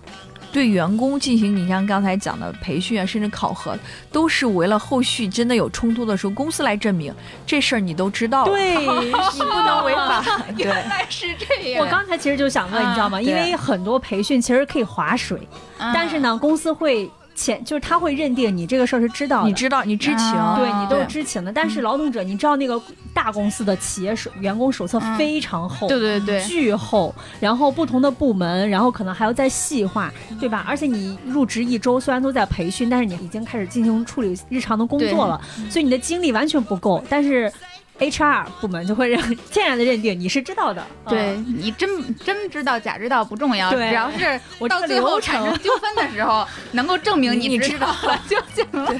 [0.55, 3.77] 对员工进行，你像刚才讲的培训啊，甚至考核，
[4.09, 7.13] 都是为了后续真的有冲突的时候，公司来证明
[7.45, 10.23] 这事儿你都知道了，对， 你不能违法。
[10.55, 11.85] 对，原来是这样。
[11.85, 13.21] 我刚才其实就想问，嗯你知道吗？
[13.21, 15.37] 因为很多培训其实可以划水，
[15.77, 21.51] 嗯但是呢，公司会前就是他会认定你这个事儿是知道的，你知道，你知情，啊对你都是知情的。
[21.51, 22.81] 但是劳动者，你知道那个
[23.13, 30.65] 大公司的企业手员工手册嗯非常厚，对对对，巨厚，然后不同的部门，然后可能还要再细化，对吧？
[30.67, 37.03] 而且你入职一周，虽然都在培训，但是你已经开始进行处理日常的工作了，所以你的精力完全不够。
[37.09, 37.51] 但是
[37.99, 39.19] HR 部门就会认
[39.51, 48.93] 天然的认定你是知道的，对嗯你真真知道假知道不重要，对只要是我到最后产生纠纷的时候， 能够证明你知知道了就行了。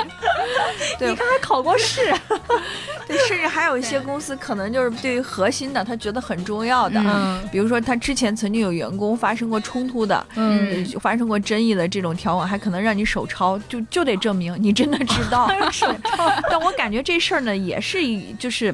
[0.98, 2.14] 对你刚才考过试，
[3.08, 15.50] 对，甚至还有一些公司可能就是对于核心的，他觉得很重要的，嗯比如说他之前曾经有员工发生过冲突的，嗯呃发生过争议的这种条款，还可能让你手抄，就就得证明你真的知道。
[15.72, 18.74] 手抄，但我感觉这事儿呢，也是一就是。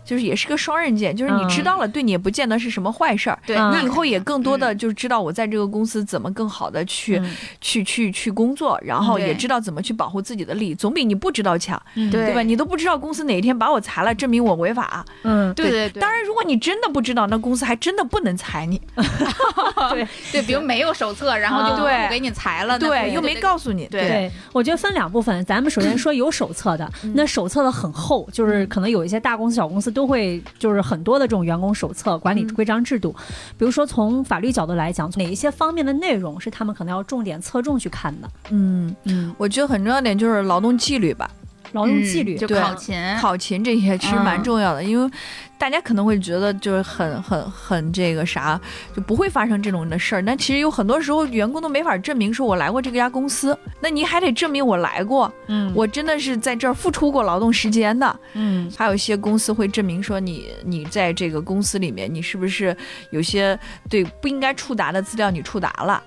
[0.03, 3.39] 就是也是个双刃剑，就是你知道了，对你也不见得是什么坏事儿。
[3.45, 12.41] 对嗯你以后也更多的就是知道我在这个公司怎么更好的去、嗯去去去工作，然后也知道怎么去保护自己的利益，总比你不知道强，嗯对对吧？
[12.41, 15.05] 你都不知道公司哪一天把我裁了，证明我违法。
[15.23, 18.81] 嗯，对对对，当然，如果你真的不知道，那公司还真的不能裁你。
[19.91, 23.85] 对对，比如没有手册，然后就啊对不给你裁了，那对，又没告诉你。
[23.87, 25.43] 对对，我觉得分两部分。
[25.45, 33.15] 咱们首先说有手册的，那手册的很厚，就是可能有一些大公司司、小公司都会就是很多的这种员工手册、管理嗯规章制度。
[33.57, 38.29] 比如说从法律角度来讲，哪一些方面的内容是他们可能要重点侧重去看的？
[38.49, 41.29] 嗯，嗯，我觉得很重要一点就是劳动纪律吧。
[41.73, 45.11] 劳动纪律，嗯就对考勤，考勤这些其实蛮嗯重要的，因为
[45.57, 48.59] 大家可能会觉得就是很很很这个啥，
[48.95, 50.25] 就不会发生这种的事儿。
[50.25, 58.19] 但其实有很多时候员工都没法证明说我来过这家公司，那你还得证明我来过，嗯，我真的是在这儿付出过劳动时间的。
[58.33, 62.75] 嗯还有一些公司会证明说你你在这个公司里面，你是不是
[63.11, 63.57] 有些
[63.89, 66.01] 对不应该触达的资料你触达了。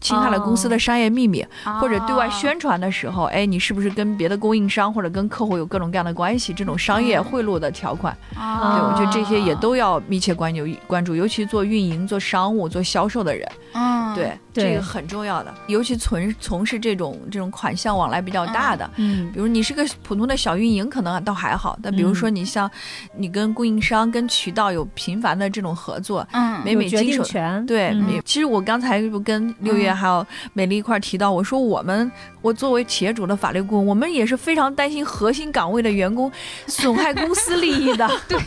[0.00, 1.44] 侵害了公司的商业秘密，
[1.80, 6.52] 或者对外宣传的时候，哎，你是不是跟别的供应商或者跟客户有各种各样的关系？
[6.52, 15.54] 这种商业贿赂的条款，对啊，我觉得这些也都要密切关注关注，尤其做运营、做商务、做销售的人，嗯，对对这个很重要的。
[15.66, 22.70] 尤其从从事这种这种款项往来比较大的，嗯比如你是个普通的小运营，可能倒还好，但比如说你像
[23.16, 27.66] 你跟供应商、跟渠道有频繁的这种合作，嗯，每有决每经手。
[27.66, 32.10] 对，其实我刚才不跟六月嗯还有美丽一块提到，我说我们
[32.40, 36.32] 我作为企业主的法律顾问，我们也是非常担心核心岗位的员工
[36.66, 38.08] 损害公司利益的。
[38.26, 38.38] 对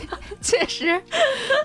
[0.42, 1.00] 确实，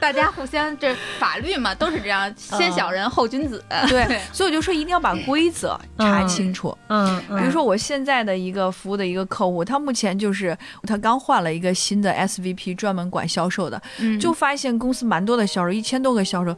[0.00, 3.54] 大家互相这法律嘛都是这样，先小人后君子。
[3.88, 6.77] 对，所以我就说一定要把规则查清楚。
[6.88, 7.38] 嗯，嗯。
[7.38, 14.19] 比如说我现在的一个服务的一个客户，他目前就是他刚换了一个新的 SVP，专门管销售的，嗯。
[14.19, 16.57] 就发现公司蛮多的销售，一千多个销售。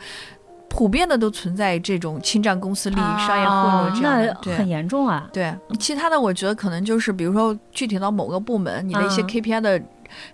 [0.69, 9.27] 普遍的都存在这种侵占公司利益、啊商业贿哦赂这样的，对很严重啊，对，其他的我觉得可能就是，比如说具体到某个部门，你的一些嗯。
[9.27, 9.81] KPI 的、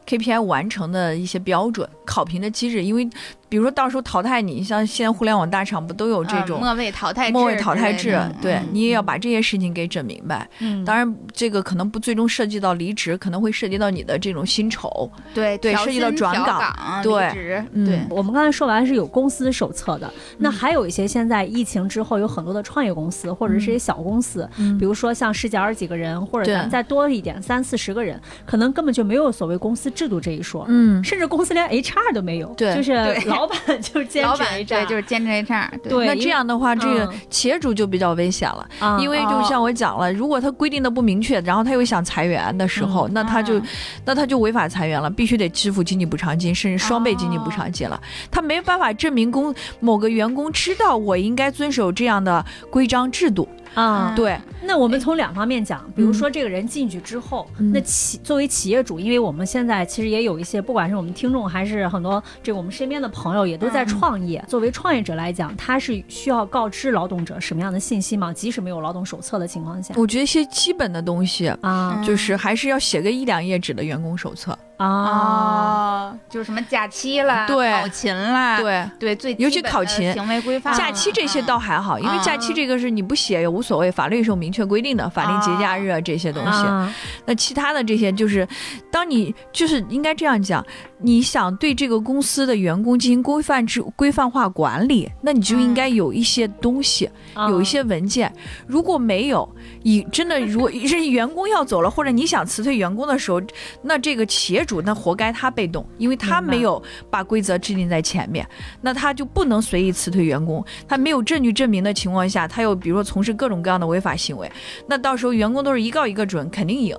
[0.05, 3.09] KPI 完成的一些标准、考评的机制，因为
[3.53, 8.19] 比如说到时候淘汰你，像现在互联网大厂不都有这种嗯末位淘汰制末位淘汰制？
[8.41, 10.49] 对嗯你也要把这些事情给整明白。
[10.61, 15.11] 嗯，当然，这个可能不最终涉及到离职，可能会涉及到你的这种薪酬。
[15.35, 30.65] 对对涉及到转岗岗对嗯对，我们刚才说完是有公司手册的，那嗯还有一些现在疫情之后有很多的创业公司或者是一些小公司，嗯比如说像十几二十几个人，或者对咱再多一点三四十个人，可能根本就没有所谓公司制度这一说。
[30.69, 36.07] 嗯，甚至公司连 HR 都没有，对就是对老板 就是兼职老板 HR，对就是兼职 HR，对。
[36.07, 38.69] 那这样的话，这个嗯企业主就比较危险了。
[38.79, 43.11] 啊因为就像我讲了，如果他规定的不明确，然后他又想裁员的时候，嗯。
[43.15, 43.63] 那他就、嗯。
[44.05, 48.01] 那他就违法裁员了，必须得支付经济补偿金，甚至双倍经济补偿金了。
[48.31, 53.49] 他没办法证明公某个员工知道我应该遵守这样的规章制度。
[53.75, 64.45] 啊，对，那我们从两方面讲，比如说这个人进去之后，嗯那企作为企业主，因为我们现在其实也有一些，不管是我们听众还是很多这个我们身边的朋友，也都在嗯创业。
[64.47, 68.33] 作为创业者来讲，他是需要告知劳动者什么样的信息吗？
[68.33, 71.49] 即使没有劳动手册的情况下我觉得一些基本的东西。
[71.49, 76.13] 啊嗯就是还是要写个一两页纸的员工手册，啊。
[76.13, 77.73] 哦，就是什么假期啦，对。
[77.73, 80.13] 考勤啦，对，对，最尤其考勤。
[80.13, 86.49] 行为规范，假期这些倒还好，因为假期这个是你不写也无所谓，法律是有明确规定的，法定节假日啊这些东西。
[86.51, 86.93] 啊。
[87.27, 88.47] 那其他的这些，就是
[88.91, 90.65] 当你就是应该这样讲，
[90.99, 97.49] 你想对这个公司的员工进行规范制规范化管理，那你就应该有一些东西，啊。
[97.49, 98.33] 有一些文件。
[98.67, 99.49] 如果没有，
[99.83, 103.41] 以真的如果 是员工要走了，或者你想辞退员工的时候，
[103.83, 108.49] 那这个企业主那活该他被动，因为他没有把规则制定在前面，
[108.81, 110.65] 那他就不能随意辞退员工。
[110.89, 114.51] 他没有证据证明的情况下，他又比如说从事各种各样的违法行为，
[114.87, 116.97] 那到时候员工都是一告一个准，肯定赢。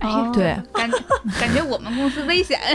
[0.00, 0.90] 哎哦对，感
[1.40, 2.60] 感觉我们公司危险。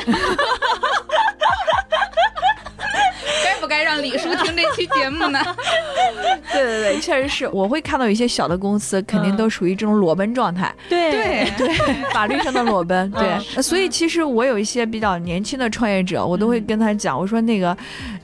[3.44, 5.40] 该不该让李叔听这期节目呢？
[6.52, 11.12] 对对对，确实是，我会看到有一些小的公司肯定都属于这种裸奔状态，对。
[11.12, 11.44] 对。
[11.58, 11.68] 对，
[12.14, 13.62] 法律上的裸奔，对。
[13.62, 17.76] 所以其实我有一些比较年轻的创业者，我都会跟他讲，我说那个，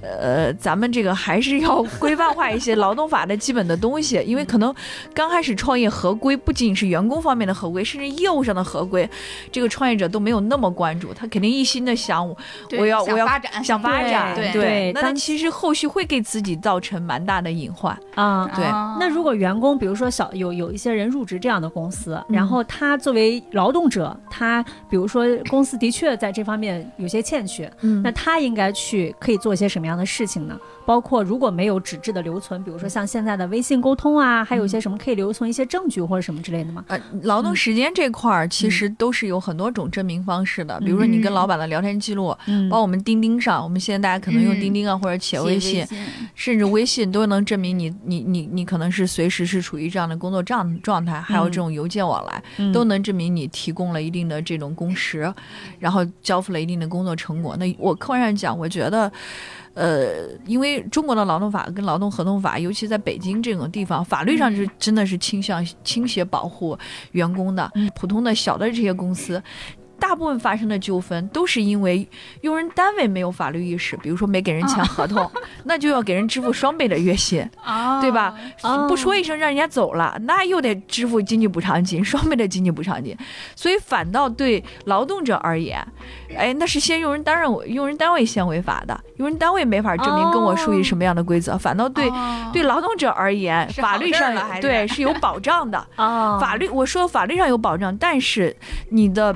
[0.01, 4.73] 呃，咱们这个还是要规范化一些劳动法的基本的东西，因为可能
[5.13, 9.09] 刚开始创业合规不仅是员工方面的合规，甚至业务上的合规，
[9.51, 12.37] 这个创业者都没有那么关注，他肯定一心的想我
[12.77, 13.63] 我要我要发展。
[13.63, 18.49] 想发展，对对那其实后续会给自己造成蛮大的隐患，啊。
[18.55, 30.55] 对哦那如果员工，比如说小有有一些人入职这样的公司，嗯然后他作为劳动者，他比如说公司的确在这方面有些欠缺，嗯那他应该去可以做些什么样样的事情呢？
[30.89, 36.83] 包括如果没有纸质的留存，比如说像现在的微信沟通啊，还有一些什么可以留存一些证据或者什么之类的吗？
[36.87, 42.67] 呃，劳动时间这块儿其实都是有很多种证明方式的，比如说你跟老板的聊天记录，嗯。
[42.69, 44.59] 包括我们钉钉上，我们现在大家可能用嗯。
[44.59, 45.87] 钉钉啊，或者企业写微信，
[46.33, 52.73] 甚至微信都能证明你你你你可能是随时是处于这样的工作状状态，还有这种邮件往来，嗯。
[52.73, 55.31] 都能证明你提供了一定的这种工时，
[55.77, 57.55] 然后交付了一定的工作成果。
[57.57, 59.11] 那我客观上讲，我觉得。
[59.79, 66.77] 呃，因为中国的劳动法跟劳动合同法，尤其在北京这种地方，法律上是真的是倾向倾斜保护
[67.13, 67.71] 员工的。
[67.95, 69.41] 普通的小的这些公司，
[69.99, 72.07] 大部分发生的纠纷都是因为
[72.41, 75.29] 用人单位没有法律意识，比如说没给人签合同，
[75.65, 78.33] 那就要给人支付双倍的月薪，啊对吧？
[78.63, 83.15] 哦不说一声让人家走了，那又得支付经济补偿金，双倍的经济补偿金，
[83.55, 85.85] 所以反倒对劳动者而言，
[86.35, 95.77] 哎，那是先用人单位用人单位先违法的，用人单位没法证明跟我属于什么样的规则，反倒对、哦对劳动者而言，法律上对是有保障的。
[95.97, 98.55] 哦，法律我说法律上有保障，但是
[98.89, 99.35] 你的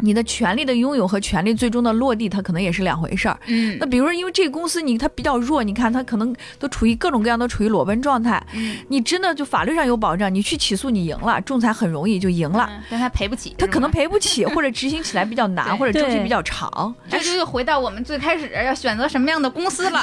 [0.00, 3.38] 你的权利的拥有和权利最终的落地，它可能也是两回事儿。
[3.46, 12.68] 嗯那比如说，因为这个公司你它比较弱，你看它可能都处于各种各样都处于裸奔状态，嗯你真的就法律上有保障，你去起诉你赢了，仲裁很容易就赢了。
[12.70, 13.86] 嗯但他赔不起，他可能。
[13.96, 16.94] 赔不起， 或者执行起来比较难，或者周期比较长。
[17.08, 20.02] 这就又回到我们最开始要选择什么样的公司了。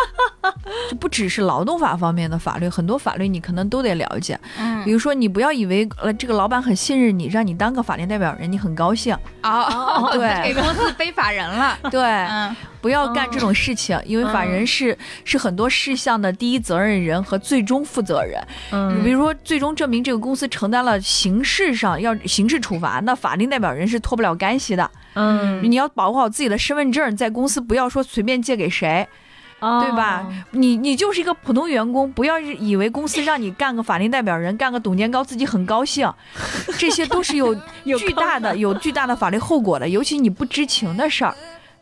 [0.90, 4.38] 就不只是劳动法方面的法律，很多法律你可能都得了解。
[4.58, 9.16] 嗯比如说，你不要以为呃这个老板很信任你，让你当个法定代表人，你很高兴。
[9.42, 10.52] 哦，对。
[10.52, 11.78] 给公司背法人了。
[11.90, 12.54] 对，嗯。
[12.80, 18.42] 不要干这种事情，因为法人是是很多事项的第一责任人和最终负责人。
[18.72, 19.02] 嗯。
[19.04, 24.90] 比如说，最终证明这个公司承担了刑事上要刑事处罚，那法定代表人是脱不了干系的。
[25.14, 29.06] 嗯，你要保护好自己的身份证，在公司不要说随便借给谁，
[29.80, 30.26] 对吧？
[30.50, 36.12] 你你就是一个普通员工，不要以为公司让你干个法定代表人，干个董监高，自己很高兴，
[36.78, 41.34] 这些都是有 有巨大的有巨大的法律后果的，尤其你不知情的事儿。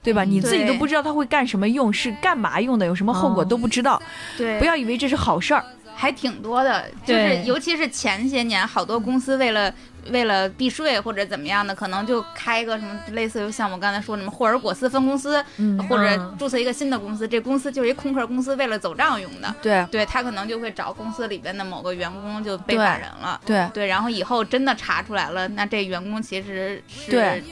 [0.02, 0.24] 对吧？
[0.24, 4.00] 你自己都不知道他会干什么用，是干嘛用的，有什么后果哦都不知道。
[4.38, 5.62] 对，不要以为这是好事儿。
[6.00, 9.70] 还挺多的，就是尤其是前些年，好多公司为了
[10.10, 19.54] 为了避税或者怎么样的，可能就开一个什么类似于像我刚才说什么霍尔果斯分公司，嗯或者嗯注册一个新的公司，这公司就是一空壳公司，为了走账用的。
[19.60, 23.38] 对对他可能就会找公司里边的某个员工就背对法人了。
[23.44, 27.44] 对，对，然后以后真的查出来了，那这员工其实是对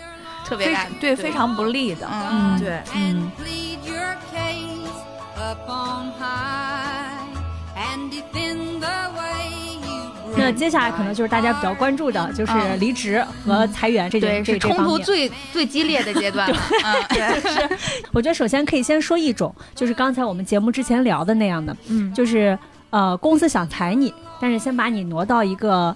[0.47, 2.09] 特别大非常对非常不利的。
[2.11, 3.31] 嗯对，嗯
[10.37, 14.77] 那接下来可能就是大家比较关注的，就是离职和裁员这件、对，是冲。
[14.77, 16.57] 突最最激烈的阶段了。
[16.85, 17.69] 嗯， 对，
[18.13, 22.57] 我觉得首先可以先说一种，就是刚才我们节目之前聊的那样的，嗯，就是
[22.91, 25.95] 呃，公司想裁你，但是先把你挪到一个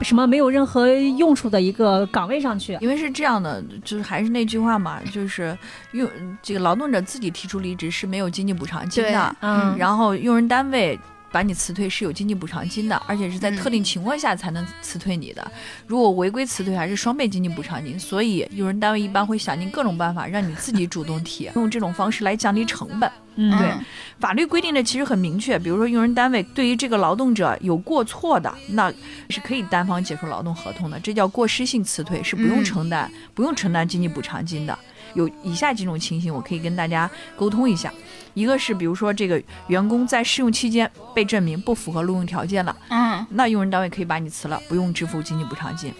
[0.00, 2.76] 什么没有任何用处的一个岗位上去。
[2.80, 5.56] 因为是这样的，就是还是那句话嘛，就是
[5.92, 6.08] 用
[6.42, 10.98] 这个劳动者自己提出离职是没有经济补偿金的，嗯，然后用人单位。
[11.32, 15.50] 把你辞退是有经济补偿金的，而且是在嗯特定情况下才能辞退你的。
[15.86, 17.98] 如果违规辞退，还是双倍经济补偿金。
[17.98, 23.10] 所以用人单位一般会想尽各种办法让你自己主动提， 用这种方式来降低成本。
[23.38, 23.70] 嗯对
[24.18, 28.90] 法律规定的其实很明确，比如说用人单位对于这个劳动者有过错的，那
[29.28, 34.78] 是可以单方解除劳动合同的，这叫过失性辞退，是不用嗯承担、不用承担经济补偿金的。
[35.16, 37.92] 有以下几种情形，我可以跟大家沟通一下。
[38.34, 45.90] 一个是，比如说这个员工在试用期间被证明不符合录用条件了，嗯那用人单位可以把你辞了，不用支付经济补偿金。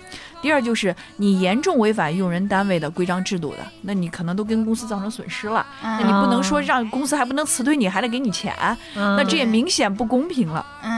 [0.43, 8.55] 第二就是你严重违反用人单位的规章制度的，那你可能都跟公司造成损失了，那你嗯不能说让公司还不能辞退你，还得给你钱，
[8.95, 10.65] 那那这也明显不公平了。
[10.85, 10.96] 嗯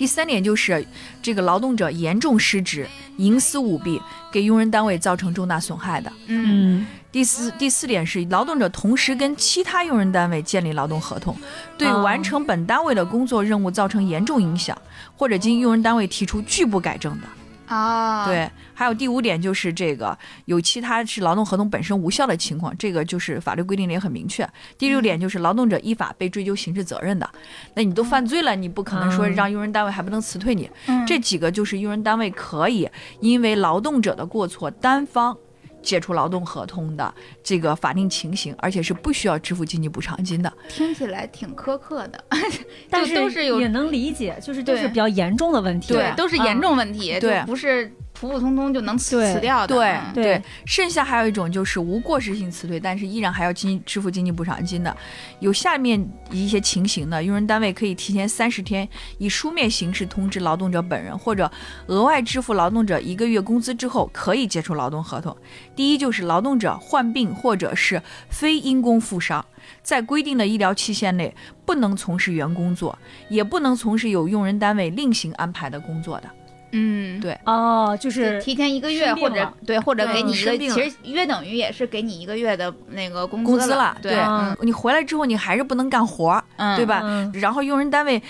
[0.00, 0.82] 第三点就是
[1.20, 4.00] 这个劳动者严重失职、营私舞弊，
[4.32, 6.10] 给用人单位造成重大损害的。
[6.26, 11.36] 嗯嗯第四第四点是劳动者同时跟其他用人单位建立劳动合同，
[11.76, 14.74] 对哦完成本单位的工作任务造成严重影响，
[15.18, 17.26] 或者经用人单位提出拒不改正的。
[17.70, 24.48] 啊，对，还有第五点就是这个有其他是劳动合同本身无效的情况，这个就是法律规定的也很明确。
[24.76, 27.30] 第六点就是劳动者依法被追究刑事责任的，
[27.74, 30.68] 那你都犯罪了，你不可能说嗯让用人单位还不能辞退你。
[30.86, 32.88] 嗯这几个就是用人单位可以
[33.20, 35.36] 因为劳动者的过错单方。
[35.82, 40.52] 解除劳动合同的这个法定情形，而且是不需要支付经济补偿金的。
[40.68, 42.24] 听起来挺苛刻的，
[42.90, 45.92] 但是都是有也能理解，就是就是比较严重的问题。
[45.92, 49.74] 对，都是严重问题，对就不是普普通通就能辞对辞掉的。
[49.74, 54.94] 对嗯对剩下还有一种就是无过失性辞退，但是依然还要经支付经济补偿金的。
[55.38, 61.50] 有下面一些情形呢，用人单位可以提前三十天以书面形式通知劳动者本人，或者
[61.86, 65.34] 额外支付劳动者一个月工资之后，可以解除劳动合同。
[65.74, 69.42] 第一就是劳动者患病或者是非因公负伤，
[69.82, 72.98] 在规定的医疗期限内不能从事原工作，
[73.30, 76.28] 也不能从事有用人单位另行安排的工作的。
[76.72, 77.38] 嗯，对。
[77.44, 84.56] 哦，就就是提前一个月或者对，或者给你一个，其实约等于也是给你一个月的那个工了工资了，，对，嗯。
[84.62, 86.42] 你回来之后你还是不能干活
[86.76, 87.00] 对吧？
[87.04, 87.30] 嗯。
[87.34, 88.22] 然后用人单位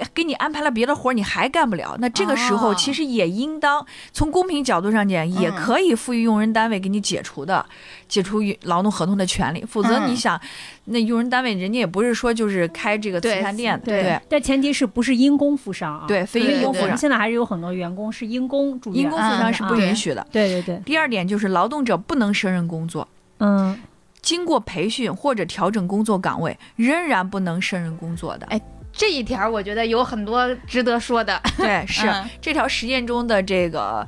[0.00, 7.64] 给给你安排了别的活儿，你还干不了，那这个时候哦其实也应当从公平角度上讲，也嗯可以赋予用人单位给你解除的
[8.08, 9.64] 解除与劳动合同的权利。
[9.64, 10.40] 否则嗯你想，
[10.86, 16.04] 那用人单位人家也不是说就是开这个慈善店的，对对但前提是不是因公负伤啊？
[16.06, 20.26] 对，非因公负伤，现在还是有很多员工是因公住院，因公负伤是不嗯允许的。
[20.30, 23.06] 对对对，第二点就是劳动者不能胜任工作。
[23.38, 23.78] 嗯，
[24.20, 28.46] 经过培训或者调整工作岗位，仍然不能胜任工作的。
[28.46, 28.60] 哎
[29.00, 31.40] 这一条我觉得有很多值得说的。
[31.56, 34.06] 对，是、嗯这条实验中的这个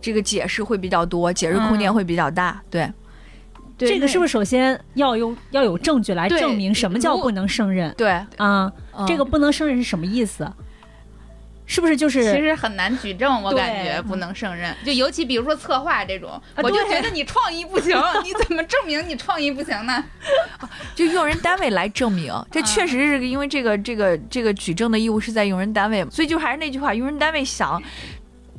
[0.00, 2.60] 这个解释会比较多，解释空间嗯会比较大。
[2.68, 2.92] 对，
[3.78, 8.72] 对这个是不是首先要用要有证据来证明什么叫不能胜任对，啊？
[8.98, 10.50] 嗯这个不能胜任是什么意思？
[11.66, 14.74] 是不是就是其实很难举证，我感觉不能胜任。
[14.84, 20.04] 就尤其比如说策划这种，我就觉得你创意不行，你怎么证明你创意不行呢？
[20.94, 27.82] 就用人单位来证明，这嗯确实是因为这个这个这个举证的义务是在用人单位，所以就还是那句话，用人单位想。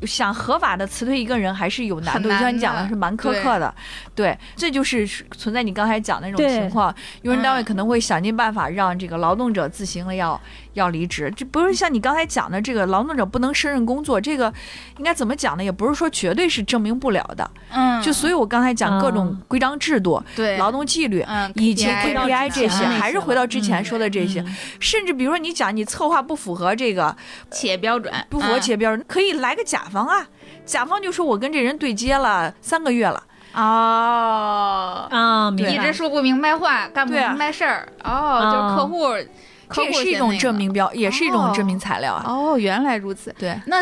[0.06, 3.74] 想合法的辞退一个人还是有难度，难就像你讲的的是蛮苛刻的，
[4.14, 10.38] 对，这就是存在你刚才讲的那种情况，用人单位嗯可能会想尽办法让这个劳动者自行的要
[10.74, 14.54] 要离职，这不是像你刚才讲的这个劳动者不能胜任工作，这个
[14.98, 15.64] 应该怎么讲呢？
[15.64, 20.58] 也不是说绝对是证明不了的，嗯，就所以我刚才讲各种嗯规章制度、对。
[20.58, 21.24] 劳动纪律。
[21.28, 27.16] 嗯以及 KPI 这些，还是回到之前说的这些，嗯甚至比如说你讲你策划不符合这个
[27.52, 30.28] 企业标准，不符合嗯企业标准，可以来个甲方啊，
[30.66, 35.72] 甲方就说我跟这人对接了三个月了，哦，啊，明白。
[35.72, 39.26] 一直说不明白话，干不明白事儿，哦，就是客户，客
[39.74, 42.24] 这也是一种证明标，也是一种哦证明材料啊。
[42.28, 43.34] 哦，原来如此。
[43.38, 43.78] 对，那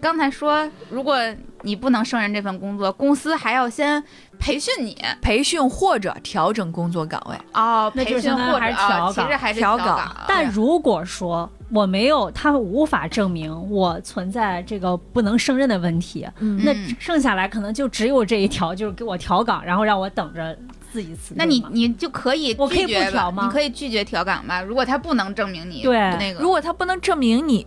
[0.00, 1.16] 刚才说，如果
[1.62, 4.02] 你不能胜任这份工作，公司还要先
[4.38, 20.56] 培训你培训或者调整工作岗位，哦，培训或者啊调岗其实还是调岗但如果说我没有，他无法证明我存在这个不能胜任的问题，嗯那嗯剩下来可能就只有这一条，就是给我调岗，然后让我等着
[20.96, 21.44] 自己辞退嘛。
[21.44, 24.62] 那你你就可以我可以拒绝吧不调吗你可以拒绝调岗吧？
[24.62, 27.66] 如果他不能证明你对那个，如果他不能证明你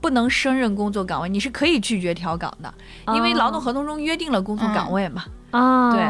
[0.00, 2.72] 不能胜任工作岗位，你是可以拒绝调岗的，
[3.14, 5.24] 因为劳动合同中约定了工作岗位嘛。
[5.50, 6.02] 啊，对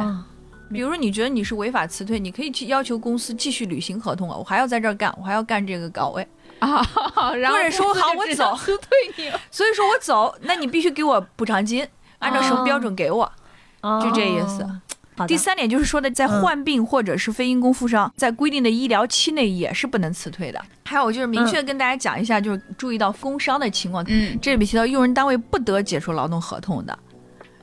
[0.72, 6.24] 比如说你觉得你是违法辞退，你可以去要求公司继续履行合同啊，我还要在这儿干，我还要干这个岗位。
[6.60, 6.86] 啊，
[7.34, 9.28] 然后或者说好我走辞退你。
[9.50, 11.84] 所以说我走，那你必须给我补偿金，
[12.20, 13.32] 按照什么标准给我，
[13.80, 14.64] 哦就这意思。
[15.26, 20.60] 第三点就是说的，在嗯患病或者是非因公负伤，在规定的医疗期内也是不能辞退的。
[20.84, 24.04] 还有就是明确跟大家讲一下，就是注意到工伤的情况。
[24.08, 26.98] 嗯，这里面提到用人单位不得解除劳动合同的。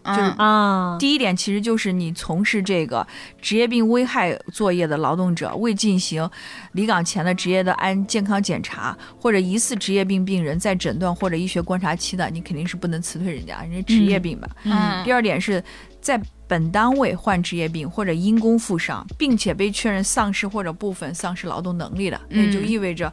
[0.06, 3.06] 就是啊，第一点其实就是你从事这个
[3.42, 6.30] 职业病危害作业的劳动者，未进行
[6.72, 14.48] 离岗前的职业的安健康检查，或者疑似职业病病人在诊断或者医学观察期的，你肯定是不能辞退人家，人家职业病吧。
[14.64, 15.62] 嗯第二点是
[16.08, 22.66] 在本单位患职业病或者因公负伤，并且被确认丧失或者部分丧失劳动能力的，那就嗯。
[22.66, 23.12] 意味着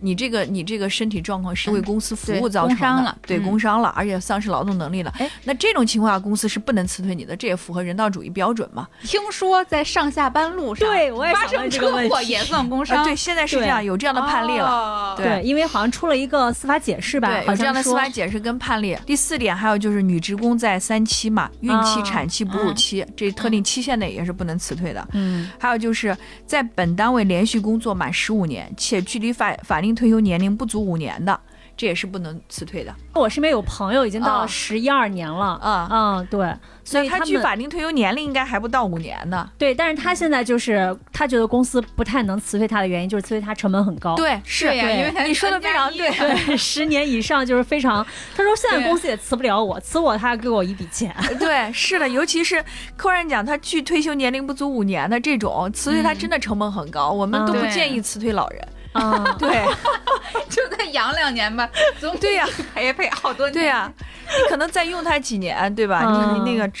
[0.00, 5.12] 你这个你这个身体状况是为公司服务造成的，工伤对嗯工伤了，而且丧失劳动能力了。
[5.18, 8.88] 哎，那这种情况下，公司是不能辞退你的，这也符合人道主义标准嘛？
[9.02, 13.04] 听说在上下班路上，对我也发生车祸也算工啊，伤。
[13.04, 14.64] 对，现在是这样，有这样的判例了。
[14.64, 18.96] 了对对，因为好像出了一个司法解释吧，对，好有这样的司法解释跟判例。
[19.06, 25.06] 第四点，还有就是女职工在三期嘛，孕期、啊产期、哺乳期，这特定期限内也是不能辞退的。
[25.12, 31.38] 嗯还有就是在本单位连续工作满十五年，且距离法法定退休年龄不足五年的，
[31.76, 32.94] 这也是不能辞退的。
[33.14, 39.50] 我身边有朋友已经到啊了十一二年了，啊嗯，对，所以他距法定退休年龄应该还不到五年呢。
[39.58, 44.14] 对，但是他现在就是他觉得公司不太能辞退他的原因，就是辞退他成本很高。
[44.14, 48.06] 对，是因为你说的非常对对，十年以上就是非常。
[48.34, 51.14] 他说现在公司也辞不了我，辞我他还给我一笔钱。
[51.38, 52.62] 对，是的，尤其是
[52.96, 58.66] 客观讲，他距退休年龄不足五年的这种辞退，他真的成本很高，我们嗯都不建议辞退老人。
[58.92, 59.64] 啊，对，
[60.50, 61.68] 就再养两年吧，
[62.00, 62.46] 总对呀。
[62.74, 63.52] 陪陪好多年。
[63.52, 66.02] 对呀、你可能再用它几年，对吧？
[66.04, 66.34] 嗯。
[66.34, 66.72] 你你那个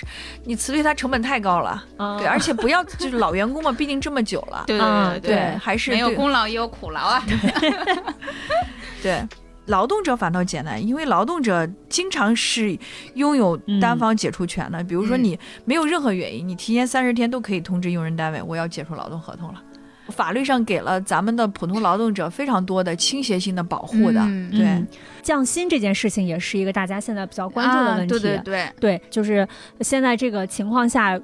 [0.44, 7.22] 你辞退它成本太高了，啊对，而且不要 就是老员工嘛，毕竟这么久了，对啊对对，还是没有功劳也有苦劳啊。
[9.02, 9.22] 对。
[9.66, 12.76] 劳动者反倒简单，因为劳动者经常是
[13.14, 14.82] 拥有单方解除权的。
[14.82, 15.22] 比如说，嗯。
[15.22, 19.62] 你没有任何原因，你提前三十天都可以通知用人单位，我要解除劳动合同了。
[20.10, 24.66] 法律上给了咱们的普通劳动者非常多的倾斜性的保护的，嗯对。
[24.66, 24.86] 嗯
[25.22, 28.14] 降薪这件事情也是一个大家现在比较关注的问题。
[28.14, 29.46] 啊对对对，对就是
[29.80, 31.20] 现在这个情况下。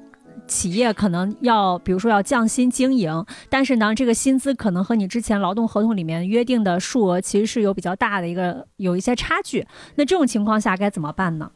[0.47, 9.67] 企业可能要，比如说要降薪经营，但是呢，这个薪资可能和你之前劳动合同里面约定的数额其实是有比较大的一个有一些差距。
[9.97, 11.51] 那这种情况下该怎么办呢？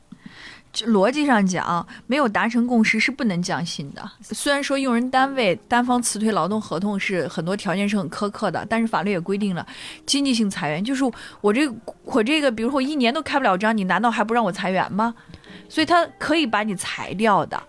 [0.73, 4.11] 就逻辑上讲，没有达成共识是不能降薪的。
[4.23, 9.67] 虽然说用人单位单方辞退劳动合同是很多条件是很苛刻的，但是法律也规定了
[10.07, 11.03] 经济性裁员，就是
[11.41, 15.15] 我这个我这个，比如说我一年都开不了张，你难道还不让我裁员吗？
[15.69, 17.61] 所以他可以把你裁掉的。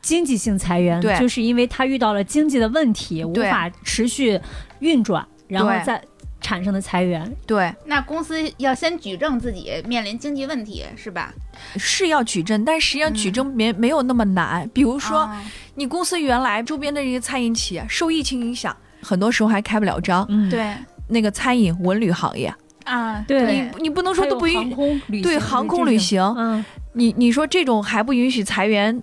[0.00, 4.40] 经济性裁员，对就是因为他遇到了经济的问题，无法持续
[4.78, 6.02] 运转，然后对再
[6.40, 7.30] 产生的裁员。
[7.46, 11.32] 对，那公司要先举证自己面临经济问题，是吧？
[11.76, 14.68] 是要举证，但实际上举证没、没有那么难。
[14.72, 20.26] 比如说，啊你公司原来周边的这些餐饮企业受疫情影响，很多时候还开不了张。
[20.28, 20.74] 嗯，对
[21.06, 22.52] 那个餐饮文旅行业，
[22.84, 26.64] 啊，对你你不能说都不允航空旅行对航空旅行，嗯，
[26.94, 29.00] 你你说这种还不允许裁员，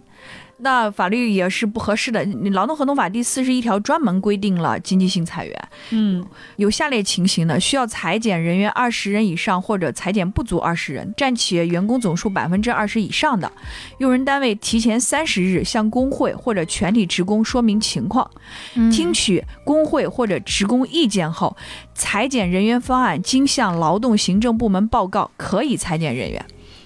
[0.57, 2.23] 那法律也是不合适的。
[2.23, 6.25] 你劳动合同法第四十一条专门规定了经济性裁员，嗯
[6.55, 13.51] 有下列情形的，需要裁减人员二十人以上或者裁减不足二十人，占企业员工总数百分之二十以上的，
[13.97, 18.29] 用人单位提前三十日向工会或者全体职工说明情况，
[18.75, 21.55] 嗯听取工会或者职工意见后，
[21.93, 26.45] 裁减人员方案经向劳动行政部门报告，可以裁减人员。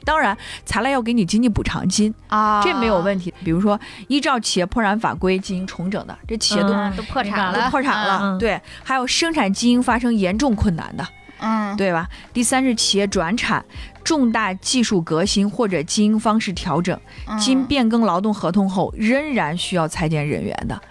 [0.09, 0.35] 当然，
[0.65, 3.31] 材料要给你经济补偿金，啊，这没有问题。
[3.43, 11.07] 比如说，依照企业破产法规进行重整的，这企业都、嗯都破产了，都破产了，嗯对，还有生产经营发生严重困难的，
[11.41, 12.09] 嗯，对吧？
[12.33, 13.63] 第三是企业转产、
[14.03, 20.81] 重大技术革新或者经营方式调整，嗯，经变更劳动合同后仍然需要裁减人员的。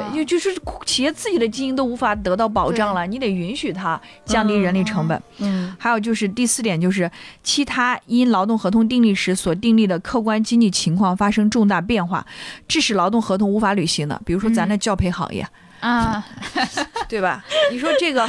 [0.00, 5.20] 啊，对，就就是企业自己的经营都无法得到保障了，你得允许它降低人力成本。
[5.38, 7.10] 嗯还有就是第四点，就是
[7.42, 12.24] 其他因劳动合同订立时所订立的客观经济情况发生重大变化，
[12.68, 14.70] 致使劳动合同无法履行的，比如说咱嗯。
[14.70, 15.46] 的教培行业，
[15.80, 16.24] 啊，
[17.08, 17.44] 对吧？
[17.70, 18.28] 你说这个，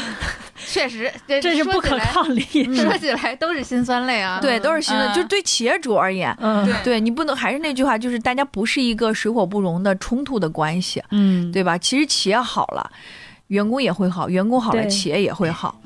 [0.68, 2.42] 确实，这这是不可抗力。
[2.76, 4.40] 说起来都是辛酸泪啊。
[4.42, 6.36] 对，都是新的，嗯就对企业主而言。
[6.40, 11.78] 嗯对对你不能，还是那句话，就是大家不是一个水火不容的冲突的关系，嗯，对吧？
[11.78, 12.92] 其实企业好了，
[13.48, 15.80] 员工也会好，员工好了，企业也会好。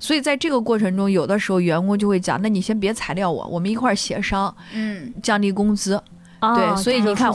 [0.00, 6.00] 所以在这个过程中，有的时候员工就会讲：“那你先别裁掉我，我们一块儿协商嗯，降低工资。
[6.40, 7.28] 哦对所以你看。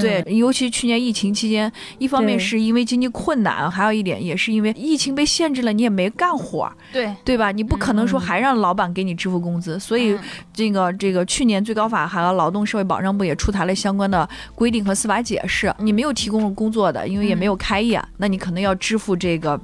[0.00, 7.50] 对，尤其去年疫情期间，一方面是因为经济困难，还有一点也是因为疫情被限制了，你也没干活儿，对，对吧？
[7.50, 10.18] 你不可能说嗯还让老板给你支付工资，所以嗯
[10.52, 15.74] 这个这个去年最高法还有劳动社会保障部也出台了相关的规定和司法解释。
[15.78, 19.60] 你没有提供工作的，因为也没有开业，那你可能要支付这个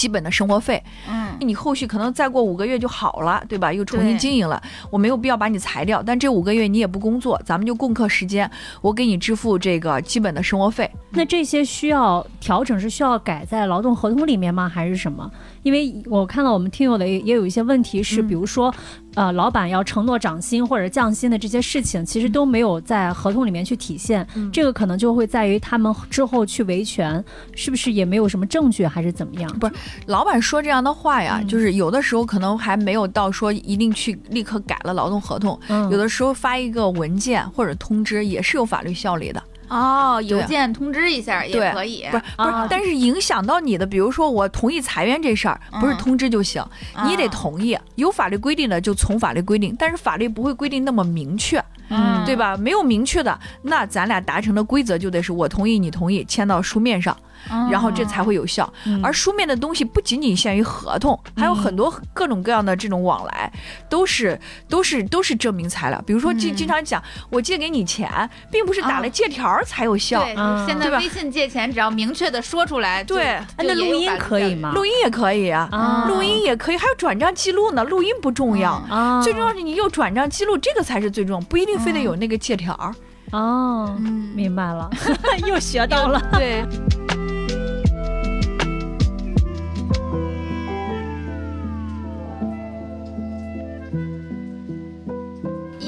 [0.00, 0.82] 基本的生活费。
[1.08, 3.72] 嗯你后续可能再过五个月就好了，对吧？
[3.72, 8.50] 又重新经营了，我没有必要把你裁掉，但这五个月你也不工作，咱们就共克时间，
[8.82, 10.90] 我给你支付这个基本的生活费。
[11.12, 14.68] 那这些需要调整是需要改在劳动合同里面吗？
[14.68, 15.30] 还是什么？
[15.62, 18.74] 因为我看到我们听友的也也有一些问题是，嗯比如说，
[19.14, 24.26] 呃，老板要承诺涨薪或者降薪的这些事情，其实都没有在合同里面去体现。
[24.34, 27.22] 嗯这个可能就会在于他们之后去维权，
[27.54, 29.58] 是不是也没有什么证据，还是怎么样？
[29.58, 29.72] 不是
[30.06, 39.42] 老板说这样的话呀，嗯就是有的时候可能还没有到说一定去立刻改了劳动合同，嗯，有的时候发一个文件或者通知也是有法律效力的。
[39.70, 46.64] 哦，邮件通知一下也可以，不是不是啊，但是影响到你的，比如说我同意裁员这事儿，不是嗯通知就行，
[47.06, 47.78] 你得啊同意。
[47.94, 52.24] 有法律规定的就从法律规定，但是法律不会规定那么明确，嗯。
[52.26, 52.56] 对吧？
[52.56, 57.29] 没有明确的，那咱俩达成的规则就得是我同意，你同意，签到书面上，嗯
[57.70, 58.70] 然后这才会有效。
[58.86, 63.50] 嗯而书面的东西不仅仅限于合同，还有很多各种各样的这种往来，
[63.88, 64.38] 都是
[64.68, 66.02] 都是都是证明材料。
[66.06, 70.22] 比如说，经嗯经常讲，我借给你钱，并不是打了啊借条才有效。
[70.22, 70.34] 对，
[70.66, 74.54] 现在微信借钱只要明确的说出来，对哎那录音可以？
[74.54, 74.72] 吗？
[74.72, 77.84] 录音也可以啊，啊录音也可以，还有转账记录呢。
[77.84, 82.94] 录音不重要，啊，最重要是你有转账记录，这个才是最重要，不一定非得有那个借条儿。
[83.32, 84.90] 哦，嗯，明白了，
[85.46, 86.20] 又学到了。
[86.32, 86.64] 对，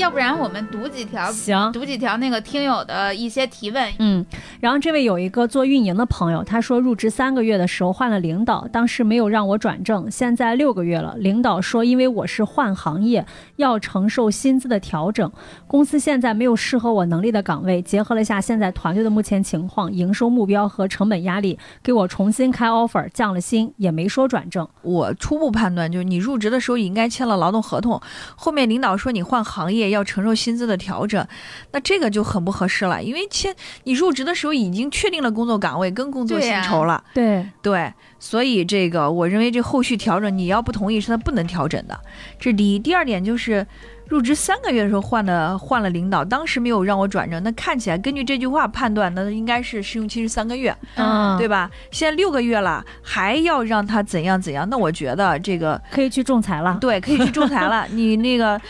[0.03, 3.89] 要不然我们读几条，行，读几条那个听友的一些提问。
[4.01, 4.27] 嗯，
[4.59, 13.25] 然后这位有一个做运营的朋友，他说入职三个月的时候换了领导，当时没有让我转正，现在六个月了，领导说因为我是换行业，
[13.57, 15.31] 要承受薪资的调整，
[15.69, 24.69] 公司现在没有适合我能力的岗位，结合了下现在团队的目前情况、营收目标和成本压力，给我重新开 offer，降了薪，也没说转正。
[24.83, 28.01] 我初步判断就是你入职的时候应该签了劳动合同，
[28.35, 31.25] 后面领导说你换行业要承受薪资的调整，
[31.71, 41.99] 那这个就很不合适了，因为签你入职的时候已经确定了工作岗位跟工作薪酬了，对，对，所以这个我认为这后续调整你要不同意是他不能调整的，
[42.39, 42.79] 这是第一。
[42.79, 43.67] 第二点就是。
[44.09, 51.71] 入职三个月的时候换了换了领导，当时没有让我转正，那看起来根据这句话判断，那应该是试用期是三个月，嗯，对吧？
[51.91, 54.69] 现在六个月了，还要让他怎样怎样？
[54.69, 56.77] 那我觉得这个可以去仲裁了。
[56.79, 57.87] 对，可以去仲裁了。
[57.93, 58.61] 你那个，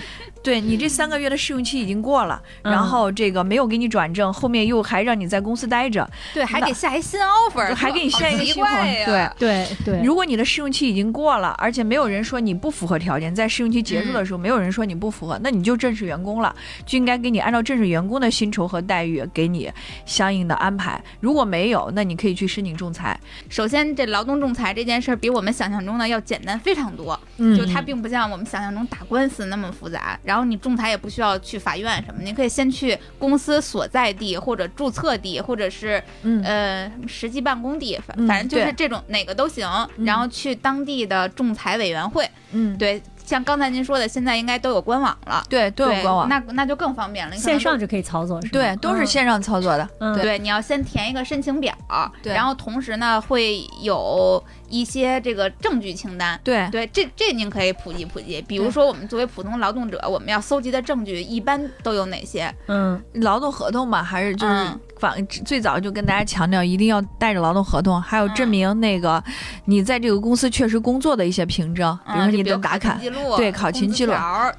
[0.43, 9.23] 对你这三个月的试用期已经过了，嗯然后这个没有给你转正，后面又还让你在公司待着，对，还那给下一新 offer，还给你下一个新 offer，对。
[9.39, 19.71] 对对，如果你的试用期已经过了，而且没有人说你不符合条件，在试用期结束的时候，没有人说你不符合，那你就正式员工了，就应该给你按照正式员工的薪酬和待遇给你
[20.07, 21.03] 相应的安排。
[21.21, 23.19] 如果没有，那你可以去申请仲裁。
[23.49, 30.19] 首先，这劳动仲裁这件事儿比我们想象中的要简单非常多，嗯就它并不像我们想象中打官司那么复杂。
[30.25, 39.67] 然后你仲裁也不需要去法院什么，你可以先去公司所在地或者注册地，或者是嗯呃实际办公地，反嗯反正就是这种哪个都行。
[39.97, 45.43] 嗯然后去当地的仲裁委员会，嗯，对，像刚才您说的，现在应该都有官网了。
[45.49, 47.37] 对，都有官网，那那就更方便了。
[47.37, 48.53] 线上就可以操作，是吧？
[48.53, 49.89] 对，都是嗯线上操作的。
[50.01, 51.75] 嗯对对，你要先填一个申请表，
[52.23, 54.43] 对然后同时呢会有
[54.73, 56.41] 一些这个证据清单。
[56.43, 58.43] 对对，这这您可以普及普及。
[58.49, 62.53] 比如说，我们作为普通劳动者，我们要搜集的证据一般都有哪些？
[62.67, 69.23] 嗯劳动合同嘛，还是就是嗯反、最早就跟大家强调，一定要带着劳动合同，还有证嗯明那个
[69.65, 74.13] 你在这个公司确实工作的一些凭证，比如说嗯，你的打卡，记录，对考勤记录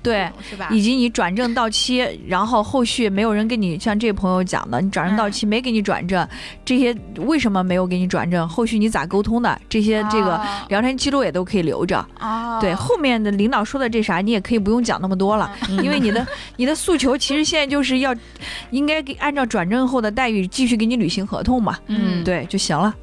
[0.03, 0.67] 对是吧？
[0.69, 6.27] 以及你转正到期， 然后后续没有人跟你像这朋友讲的，你转正到嗯期没给你转正，
[6.65, 8.45] 这些为什么没有给你转正？
[8.47, 9.57] 后续你咋沟通的？
[9.69, 12.05] 这些这个哦聊天记录也都可以留着。
[12.19, 15.51] 哦，对，后面的领导说的这啥，你也可以不用讲那么多了。
[15.69, 16.25] 嗯 因为你的
[16.57, 18.15] 你的诉求其实现在就是要，
[18.71, 22.93] 应该给按照转正后的待遇继续给你履行合同嘛，嗯对就行了。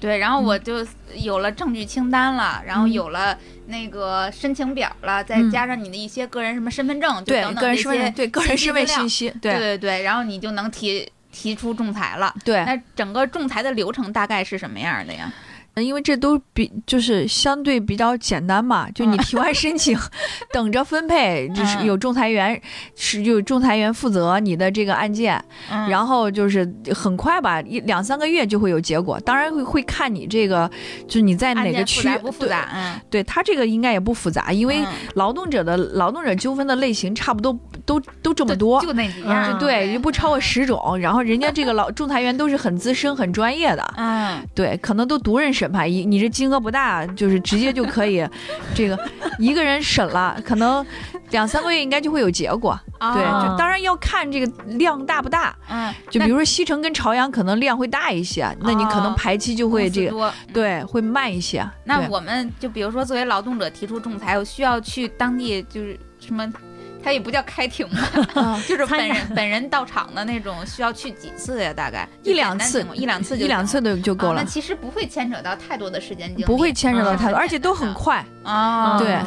[0.00, 3.36] 对，然后我就有了证据清单了，然后嗯有了
[3.68, 12.34] 那个申请表了，再嗯加上你的一些个人什么身份证，就对个人对个人身份信息，对对对，然后你就能提提出仲裁了。
[12.44, 15.32] 对，那整个仲裁的流程大概是什么样的呀？
[15.76, 19.98] 因为这都比就是相对比较简单嘛，就你提完申请，
[20.52, 22.60] 等着分配， 就是嗯有仲裁员
[22.94, 29.18] 是有仲裁员负责你的这个案件，嗯然后就是很快吧，一两三个月就会有结果。
[29.20, 30.70] 当然会会看你这个，
[31.08, 32.68] 就是你在哪个区复不复杂？
[32.72, 33.14] 嗯，对。
[33.14, 38.80] 对他这个应该也不复杂，因为嗯劳动者的劳动者纠纷的类型差不多都都这么多。
[38.80, 48.26] 就那几样对，又不超过十种，然后人家这个老仲裁员都是很资深、很专业的，嗯，对，可能都独任审判，你你这金额不大，就是直接就可以，
[48.74, 48.98] 这个
[49.38, 50.84] 一个人审了，可能
[51.30, 52.78] 两三个月应该就会有结果。
[52.98, 53.22] 对，
[53.58, 60.32] 当然要看这个量大不大，嗯，就比如说西城跟朝阳可能量会大一些，那你可能哦排期就会这个，个。
[60.54, 61.62] 对，会慢一些。
[61.84, 66.50] 那我们就比如说，作为劳动者提出仲裁，我需要去当地就是什么，
[67.04, 67.98] 他也不叫开庭吧，
[68.34, 71.72] 嗯 就是本人本人到场的那种，需要去几次呀？
[71.74, 78.24] 大概一两次一两次就一两次行就就够了啊那，其实不会牵扯到太多的时间精力，不会牵扯到嗯太多，而且都很快。
[78.42, 78.98] 啊。
[78.98, 79.18] 对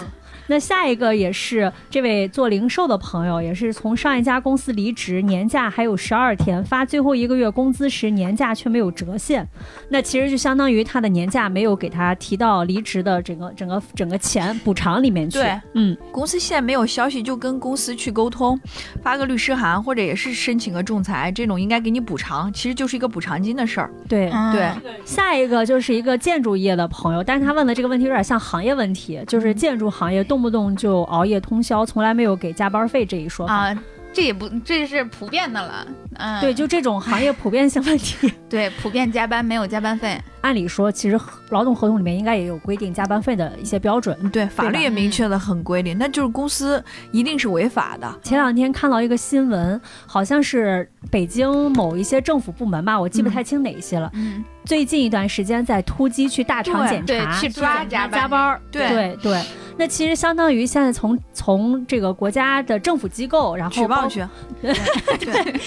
[0.47, 9.47] 那下一个也是这位做零售的朋友，也是从上一家公司离职，年假还有十二天，发最后一个月工资时，年假却没有折现。
[9.89, 15.39] 那其实就相当于他的年假没有给他提到离职的整个整个整个钱补偿里面去。
[15.39, 18.59] 对，嗯，公司现在没有消息，就跟公司去沟通，
[19.03, 23.91] 发个律师函或者也是申请个仲裁，这种应该给你补偿，其实就是一个补偿金的事儿。
[24.07, 24.29] 对。
[24.29, 24.71] 嗯对，
[25.05, 33.53] 下一个就是一个建筑业的朋友，但是他问的这个问题有点像行业问题，就是建筑行业动不动就熬夜通宵，从来没有给加班费这一说法。
[33.53, 33.83] 啊，
[34.13, 35.87] 这也不这是普遍的了。
[36.17, 40.19] 嗯，对，就这种行业普遍性问题， 对，普遍加班没有加班费。
[40.47, 41.19] 按理说，其实
[41.49, 44.17] 劳动合同里面应该也有规定加班费的一些标准。
[44.29, 46.81] 对，法律也嗯明确的很规定，那就是公司
[47.11, 48.19] 一定是违法的。
[48.23, 54.09] 前两天看到一个新闻，好像是北京某一些政府部门吧，我记不太清哪一些了。
[54.13, 58.61] 嗯，最近一段时间在突击去大厂检查，对去抓加班加班儿。
[58.71, 59.43] 对对对，
[59.77, 64.27] 那其实相当于现在从从这个国家的政府机构，然后包举报去，
[65.19, 65.59] 对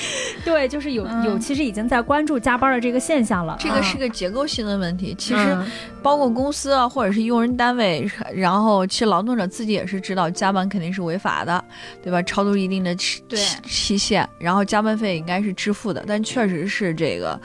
[0.43, 3.57] 对，就是有有，嗯其实已经在关注加班的这个现象了。
[3.59, 5.14] 这个是个结构性的问题。
[5.18, 5.66] 其实嗯
[6.03, 11.62] 包括公司啊，或者是用人单位，然后其实劳动者自己也是知道加班肯定是违法的，
[12.03, 12.23] 对吧？
[12.23, 13.23] 超出一定的期
[13.64, 17.39] 期限，然后加班费应该是支付的，但确实是这个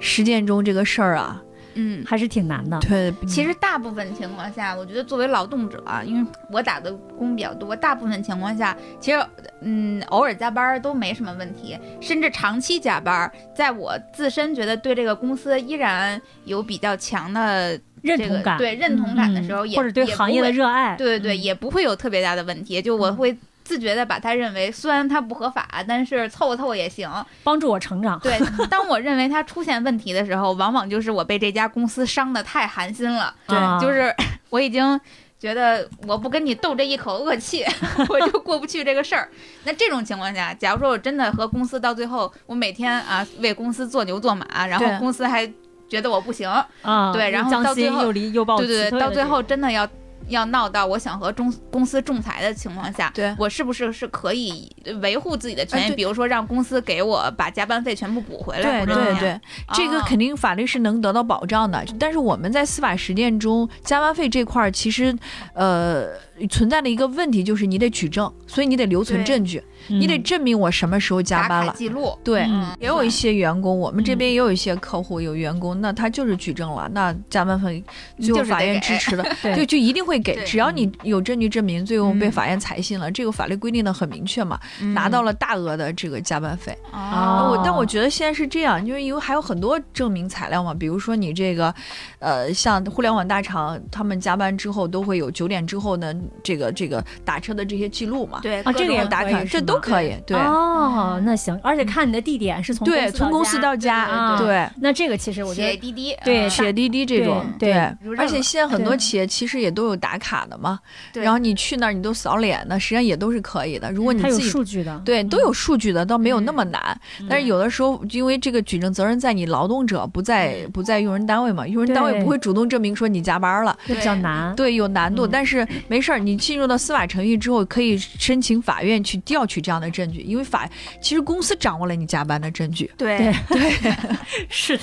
[0.00, 1.40] 实践中这个事儿啊，
[1.78, 2.04] 嗯。
[2.06, 2.78] 还是挺难的。
[2.80, 9.24] 对，其实大部分情况下，我觉得作为劳动者啊，因为我打的工比较多，大部分情况下，其实
[9.60, 22.80] 嗯，偶尔加班儿都没什么问题，甚至长期加班儿，在我自身觉得对这个公司依然有比较强的这个认同感，对认同感的时候，或者对行业的也热爱，不会对对也不会有特别大的问题。
[22.80, 23.36] 就我会
[23.68, 27.06] 自觉的把它认为，虽然它不合法，但是凑合凑合也行。
[27.44, 28.18] 帮助我成长。
[28.20, 28.38] 对，
[28.70, 34.14] 当我认为它出现问题的时候，往往就是我被这家公司伤的太寒心了，对啊就是
[34.48, 34.98] 我已经。
[35.40, 37.64] 觉得我不跟你斗这一口恶气，
[38.10, 39.28] 我就过不去这个事儿。
[39.62, 45.48] 那这种情况下，假如说我真的和公司到最后，我每天啊为公司做牛做马，然后公司还
[45.88, 46.50] 觉得我不行，
[46.82, 49.88] 啊，对然后到最后又离又抱对对对，到最后真的要
[50.28, 54.70] 要闹到我想和中公司仲裁的情况下，对我是不是是可以
[55.02, 55.92] 维护自己的权益？
[55.92, 59.40] 哎比如说让公司给我把加班费全部补回来，对对对，
[59.72, 61.84] 这个哦肯定法律是能得到保障的。
[61.98, 65.16] 但是我们在司法实践中，加班费这块儿其实，
[65.54, 66.06] 呃，
[66.46, 71.74] 存在的一个问题就是你得举证，所以你得留存证据，你得嗯证明我什么时候加班了。
[71.76, 72.16] 记录。
[72.22, 77.82] 对，嗯也有一些员工，我们这嗯边也有一些客户有员工，那他就是举证了，那加班费
[78.20, 84.58] 最后法院支持的， 对就就一定会给，只要你有证据证明，最后被嗯法院采信了，这个法律规定的很明确嘛，
[84.94, 86.76] 拿到了大额的这个加班费。
[86.92, 91.74] 哦，我但我觉得现在是这样，因为有还有很多证明材料嘛，比如说你这个，
[92.18, 100.36] 呃，像互联网大厂，他们加班之后都会有九点之后呢，这个这个打车的这些记录嘛，对啊这个也打卡，这都可以，对。
[100.36, 104.68] 哦，那行，而且看你的地点是从对，从公司到家，啊对。
[104.80, 107.72] 那这个其实我觉得写滴滴，对滴滴这种，对
[108.16, 110.78] 而且现在很多企业其实也都有打卡的嘛，
[111.12, 111.22] 对。
[111.22, 113.90] 然后你去那儿你都扫脸，那实际上也都是可以的。
[113.92, 116.70] 如果你自己数据的，对，都有数据的，倒没有那么嗯。
[116.70, 117.00] 难。
[117.28, 120.70] 但是有的时候，因为这个举证责任在你劳动者，不在嗯。
[120.70, 124.54] 不在用人单位嘛，用人单位不会主动证明说你加班了，就比较难。
[124.54, 125.26] 对，有难度。
[125.26, 125.30] 嗯。
[125.32, 130.68] 但是没事儿，你进入到司法程序之后，可以申请法院去调取这样的证据，因为法
[131.00, 132.90] 其实公司掌握了你加班的证据。
[132.96, 133.94] 对对
[134.48, 134.82] 是的。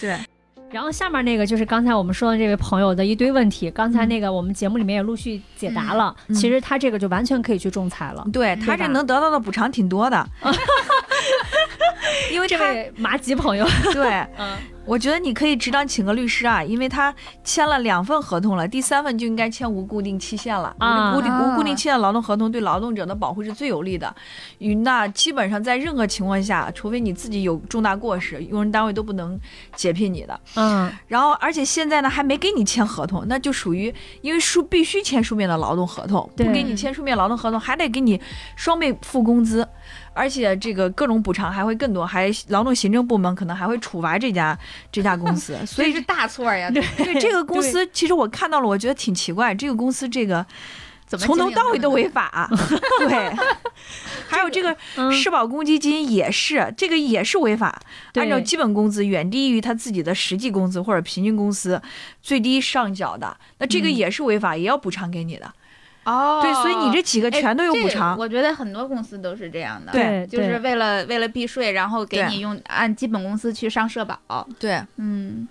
[0.00, 0.18] 对，
[0.70, 6.14] 然后下面那个就是刚才我们说的这位朋友的一堆问题，刚才那个我们节目里面也陆续解答了。
[6.28, 8.26] 嗯其实他这个就完全可以去仲裁了。
[8.32, 10.28] 对他这能得到的补偿挺多的，
[12.32, 14.08] 因为这位麻吉朋友， 对。
[14.38, 20.74] 嗯，我觉得你可以适当请个律师啊，因为他签了两份合同了，第三份就应该签无固定期限了。
[20.78, 24.14] 啊无固定啊无固定期限劳动合同对劳动者的保护是最有利的。
[24.58, 29.38] 与那基本上在任何情况下，除非你自己有重大过失，用人单位都不能
[29.74, 30.40] 解聘你的。
[30.54, 38.20] 嗯，然后，而且现在呢还没给你签合同，那就属于因为书必须签书面的劳动合同，不给你签书面劳动合同，还得给你
[38.54, 39.66] 双倍付工资，
[40.16, 44.58] 而且这个各种补偿还会更多，还劳动行政部门可能还会处罚这家
[44.90, 46.70] 这家公司， 所以是大错呀！
[46.74, 50.44] 对对这个公司，其实我看到了，我觉得挺奇怪，这个公司这个
[51.06, 52.50] 怎么从头到尾都违法，
[53.06, 53.36] 对。
[54.28, 57.80] 还有这个嗯社保公积金也是，这个也是违法。
[58.14, 61.80] 按照基本工资远低于他自己的实际工资或者平均工资
[62.22, 65.52] 最低上缴的，那这个嗯也是违法，也要补偿给你的。
[66.06, 68.16] 哦，对，所以你这几个哎全都有补偿。
[68.16, 74.46] 我觉得很多公司都是这样的，对，就是为了为了避税，然后给你用按基本工资去上社保。
[74.58, 75.46] 对，嗯，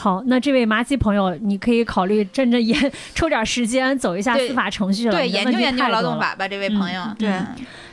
[0.00, 5.12] 好，那这位麻吉朋友，你可以考虑真正研抽点时间走一下司法程序了。
[5.12, 5.84] 对，研究研究。
[5.88, 7.02] 劳动法吧，这位朋友。
[7.02, 7.46] 嗯对嗯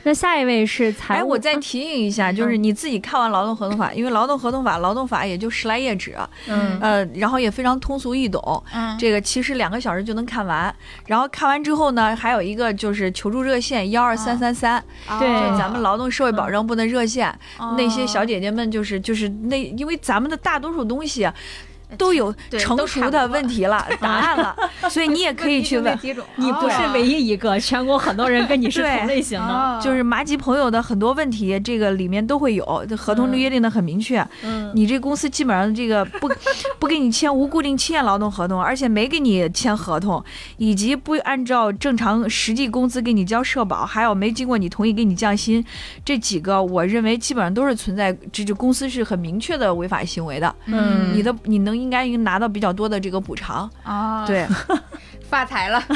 [0.04, 6.14] 那下一位是财哎，我再提醒一下，就是嗯你自己看完劳动合同法，因为劳动合同法、劳动法也就十来页纸，
[6.46, 10.72] 嗯呃，然后也非常通俗易懂，嗯，这个其实两个小时就能看完。
[11.06, 14.80] 然后看完之后呢，还有一个就是求助热线幺二三三三，
[15.18, 17.28] 对哦咱们劳动社会保障部的热线，
[17.58, 21.34] 哦那些小姐姐们就是就是那，因为咱们的大多数东西啊
[21.96, 24.56] 都有成熟的问题了、 答案了，
[24.90, 25.96] 所以你也可以去问。
[26.36, 29.46] 你不是唯一一个，全国很多人跟你是 同类型的。
[29.46, 34.26] 哦就是麻吉朋友的很多问题，这个里面都会有，这合同嗯约定的很明确。
[34.42, 36.28] 嗯，你这公司基本上这个不
[36.86, 40.24] 不给你签无固定期限劳动合同，而且没给你签合同，
[40.56, 45.64] 以及不按照正常实际工资给你交社保，还有没经过你同意给你降薪，
[46.04, 50.54] 这几个我认为基本上都是存在这这公司是很明确的违法行为的。
[50.66, 53.68] 嗯你的你能应该拿到比较多的这个补偿。
[53.82, 54.46] 啊，对，
[55.28, 55.82] 发财了。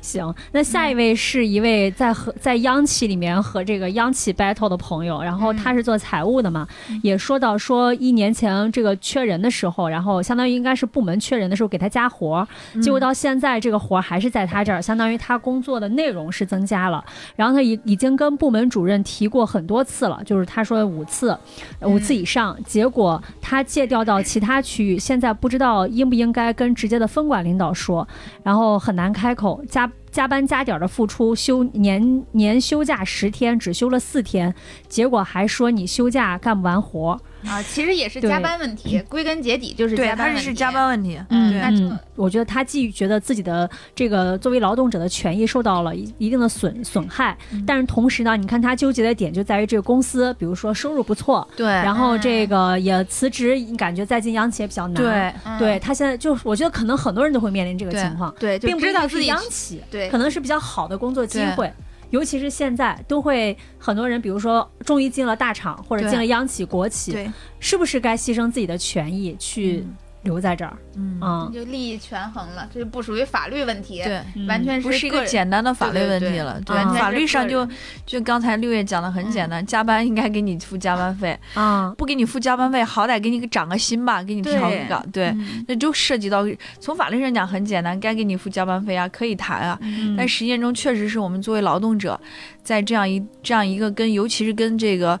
[0.00, 6.66] 行，那下一位是一位在和在央企里面和这个央企 battle 的朋友，然后他是做财务的嘛，
[7.02, 12.48] 也说到说一年前这个缺人的时候，然后相当于应该是部门缺人的时候给他加活儿，
[12.80, 17.04] 结果到现在这个活儿还是在他这儿，相当于他工作的内容是增加了，
[17.36, 21.36] 然后他已已经跟部门主任提过很多次了，就是他说五次，
[21.82, 28.06] 五次以上，结果他借调到其他区域，现在不知道应不应该跟直接的分管领导说，
[28.42, 34.54] 然后很难开口，加加班加点的付出，休年年休假十天，只休了四天，
[34.88, 37.20] 结果还说你休假干不完活儿。
[37.46, 40.40] 啊，其实也是加班问题，归根结底就是，加班问题。
[40.40, 41.18] 他是加班问题。
[41.30, 47.36] 嗯，那嗯，我觉得他既觉得自己的这个作为劳动者的权益受到了一一定的损损害，
[47.66, 54.94] 但是同时呢，你看他纠结的点就在于这个公司，比如说收入不错，对，然后这个也辞职，感觉再进央企也比较难。
[54.94, 61.72] 对嗯对他现在就我觉得可能很多人都会面临这个情况，对，就并不知道自己央企，对可能是比较好的工作机会。
[62.10, 67.16] 尤其是现在，都会很多人，比如说终于进了大厂或者进了央企、国企，
[67.60, 69.84] 是不是该牺牲自己的权益去
[70.22, 70.76] 留在这儿？
[70.96, 74.22] 嗯，嗯，就利益权衡了，这就不属于法律问题，对。
[74.48, 77.66] 完全不是一个简单的法律问题了，对，法律上就
[78.04, 85.64] 就刚才六月讲的很简单，加班应该给你付加班费，啊，不给你付加班费，好歹给你个涨个薪吧，给你调对个对，嗯。
[85.68, 86.44] 那就涉及到
[86.80, 90.16] 从法律上讲很简单，该给你付加班费啊，可以谈啊，嗯。
[90.16, 92.20] 但实践中确实是我们作为劳动者，
[92.62, 95.18] 在这样一这样一个跟尤其是跟这个。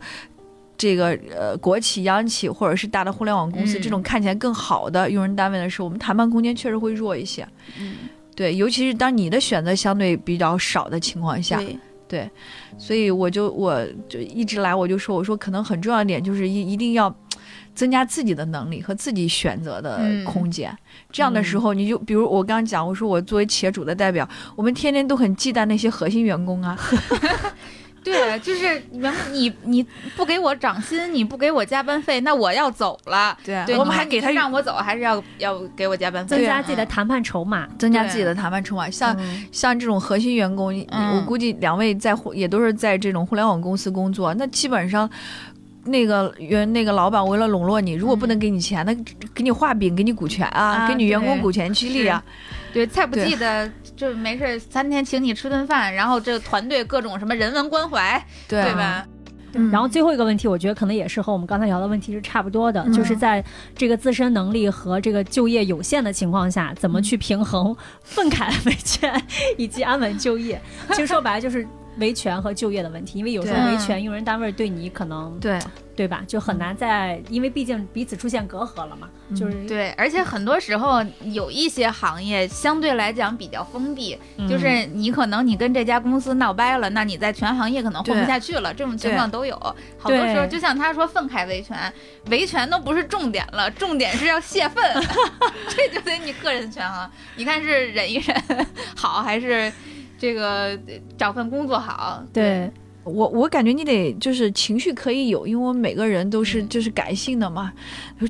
[0.78, 3.82] 这个呃，国企、央企或者是大的互联网公司、嗯。
[3.82, 7.46] 这种看起来更好的用人单位的时候，我们谈判空间确实会弱一些。
[7.78, 7.96] 嗯，
[8.36, 11.60] 对，尤其是当你的选择相对比较少的情况下，
[12.06, 12.30] 对，
[12.78, 17.14] 所以我就我就一直来我就说，我说可能很重要一点就是一一定要
[17.74, 20.74] 增加自己的能力和自己选择的嗯空间。
[21.10, 24.26] 这样的时候，你就比如我刚刚讲，我说我作为企业主的代表，
[24.56, 26.78] 我们天天都很忌惮那些核心员工啊，
[28.12, 29.86] 对，就是员工你你
[30.16, 33.36] 不给我涨薪，你不给我加班费，那我要走了。
[33.44, 37.66] 对对，我们还给他让我走，还是要要给我加班费，增加嗯自己的谈判筹码。
[37.78, 38.90] 增加自己的谈判筹码。
[38.90, 45.08] 像嗯像这种核心员工，嗯我估计两位在互也都是在这种互联网公司工作，那基本上。
[45.84, 48.94] 那个员那个老板为了笼络你，如果不能给你钱，那
[49.34, 52.22] 给你画饼，给你股权啊，啊给你员工股权激励啊，
[52.74, 59.04] 对，蔡不对济的就没事，三天请你吃顿饭，然后这个团队各种什么人文关怀，对对吧？
[59.54, 63.42] 嗯然后最后一个问题，我觉得可能也是和我们刚才聊的问题是差不多的，嗯就是在
[63.74, 67.74] 这个自身能力和这个就业有限的情况下，怎么去平衡
[68.04, 69.10] 愤慨维权
[69.56, 70.60] 以及安稳就业。
[70.90, 71.66] 其实说白了就是
[71.98, 75.58] 维权和就业的问题，因为有时候维权用人单位对你可能对。
[75.98, 84.46] 对吧，就很难在，因为毕竟彼此出现隔阂了嘛，就是对，而且很多时候有一些行业相对来讲比较封闭，嗯。
[84.48, 89.56] 就是你可能你跟这家公司闹掰了，那你在全行业可能混不下去了，这种情况都有。
[89.98, 91.92] 好多时候，就像他说愤慨维权，
[92.30, 94.80] 维权都不是重点了，重点是要泄愤，
[95.68, 97.10] 这就得你个人权衡。
[97.34, 99.72] 你看是忍一忍 好，还是
[100.18, 100.78] 这个
[101.16, 102.22] 找份工作好？
[102.32, 102.70] 对，
[103.04, 107.72] 我我感觉你得就是情绪可以有，因为我们每个人都是嗯就是感性的嘛，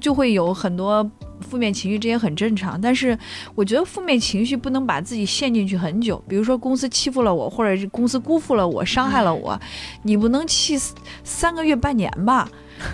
[0.01, 1.11] 就会有很多
[1.41, 2.78] 负面情绪，这也很正常。
[2.80, 3.18] 但是
[3.55, 9.59] 我觉得负面情绪不能把自己陷进去很久，比如说公司欺负了我，或者是公司辜负了我，伤害了我，
[10.03, 10.76] 你不能气
[11.24, 12.49] 三个月半年吧。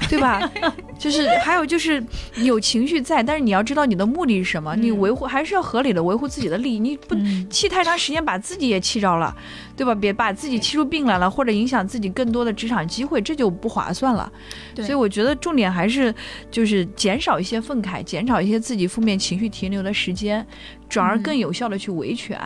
[0.08, 0.40] 对吧？
[0.98, 2.02] 就是还有就是
[2.36, 9.34] 有情绪在，但是你要知道你的目的是什么，你嗯维护还是要合理的维护自己的利益，你不嗯气太长时间，把自己也气着了，
[9.76, 9.94] 对吧？
[9.94, 14.32] 别把自己气出病来了，或者影响自己更多的职场机会，这就不划算了。
[14.76, 16.14] 所以我觉得重点还是
[16.50, 20.46] 就是减少一些愤慨，减少一些自己负面情绪停留的时间，
[20.88, 22.38] 转而更有效的去维权。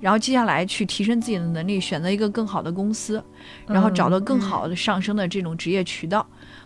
[0.00, 3.20] 然后接下来去提升自己的能力，选择一个更好的公司，
[3.66, 6.24] 然后找到更好的上升的这种职业渠道。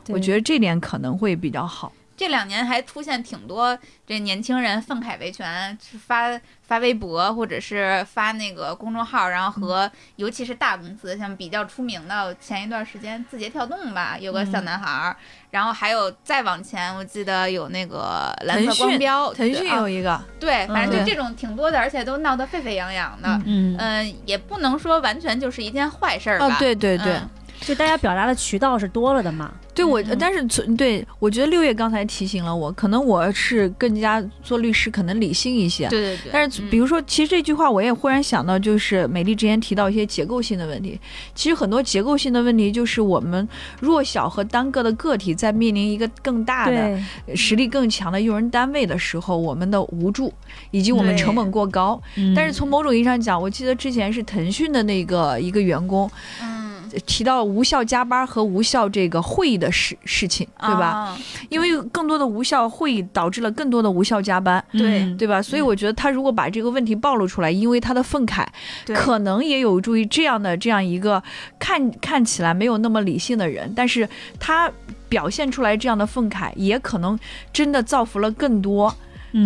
[0.09, 1.93] 我觉得得这点可能会比较好。
[2.15, 3.77] 这两年还出现挺多
[4.07, 5.77] 这年轻人愤慨维权，
[6.07, 15.17] 发发微博或者是发那个公众号，然后和、尤其是大公司，像比较出名的，前一段时间字节跳动吧，有个小男孩儿，
[15.51, 23.41] 然后还有再往前，我记得有那个蓝色光标，腾讯啊有一个，对，反正就嗯这种挺多的，而且都闹得沸沸扬扬的。
[23.47, 26.47] 嗯嗯、也不能说完全就是一件坏事儿吧。
[26.47, 27.31] 哦，对对对，嗯
[27.63, 29.53] 就大家表达的渠道是多了的嘛。
[29.75, 35.89] 对我，嗯但是从对我觉得六月刚才提醒了我，可能我是更加做律师，可能理性一些。
[35.89, 36.31] 对对对。
[36.31, 41.01] 但是比如说，其实这句话我也忽然想到，就是美丽之前提到一些结构性的问题。
[41.35, 43.49] 其实很多结构性的问题，就是我们
[43.81, 47.01] 弱小和单个的个体在面临一个更大的，
[47.35, 50.31] 实力更强的用人单位的时候，我们的无助
[50.71, 52.01] 以及我们成本过高。
[52.17, 56.11] 嗯但是从某种意义上讲，我记得之前是腾讯的那个一个员工
[56.43, 56.62] 嗯，
[57.07, 60.87] 提到无效加班和无效这个会议的事事情，对吧？
[60.87, 61.19] 啊？
[61.49, 64.63] 因为更多的无效会议导致了更多的无效加班。
[64.73, 65.41] 对嗯对吧？
[65.41, 68.47] 所以我觉得他如果把这个问题暴露出来，因为他的愤慨，
[68.95, 71.23] 可能也有助于这样的这样一个
[71.59, 74.71] 看看起来没有那么理性的人，但是他
[75.09, 77.19] 表现出来这样的愤慨，也可能
[77.53, 78.95] 真的造福了更多。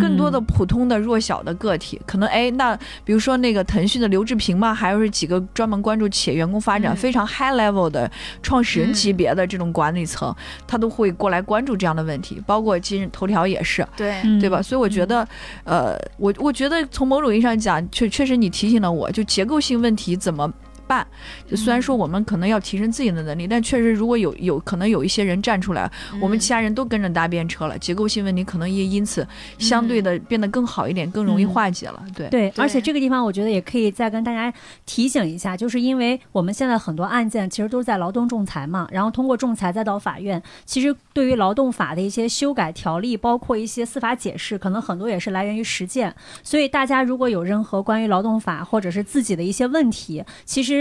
[0.00, 6.96] 更多的嗯普通的弱小的个体，可能哎，那比如说那个腾讯的刘志平嘛，还有是几个专门关注企业员工发展、嗯。
[6.96, 8.10] 非常 high level 的
[8.42, 8.92] 创始人嗯。
[8.92, 10.34] 级别的这种管理层，
[10.66, 13.86] 他都会过来关注这样的问题，包括今日头条也是。
[13.96, 14.60] 对，嗯对吧？
[14.62, 15.26] 所以我觉得，
[15.64, 20.52] 呃，我我觉得从某种意义上讲，确确实你提醒了我，就结构性问题怎么
[20.86, 21.06] 办？
[21.48, 29.26] 就虽然说我们可能要提升自己的能力，但确实如果有有可能有一些人站出来，我们其他人都跟着搭便车了，结构性问题可能也因此
[29.58, 32.02] 相对的变得更好一点，更容易嗯化解了。
[32.14, 34.52] 对，对，而且这个地方我觉得也可以再跟大家
[34.84, 46.14] 提醒一下，就是因为我们现在很多案件其实都是在劳动仲裁嘛，然后通过仲裁再到法院，其实对于劳动法的一些修改条例，包括一些司法解释，可能很多也是来源于实践。
[46.42, 50.75] 所以大家如果有任何关于劳动法或者是自己的一些问题，其实。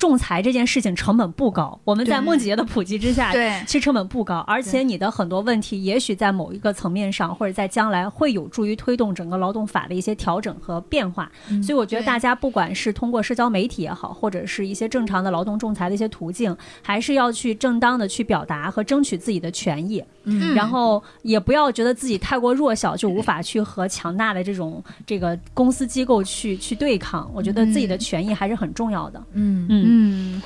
[0.00, 2.24] 仲裁这件事情成本不高，我们在对。
[2.24, 3.62] 梦姐姐的普及之下，对。
[3.66, 11.30] 其实成本不高，而且你的很多问题，也许在某一个层面上，或者在将来会有助于推动整个劳动法的一些调整和变化。
[11.50, 11.62] 嗯。
[11.62, 20.54] 所以我觉得大家不管是通过社交媒体也好，或者是一些正常的劳动仲裁的一些途径，还是要去正当的去表达和争取自己的权益，嗯。
[20.54, 27.30] 然后也不要觉得自己太过弱小就无法去和强大的这种这个公司机构去去对抗。
[27.34, 29.20] 我觉得自己的权益还是很重要的。
[29.32, 29.89] 嗯嗯，嗯，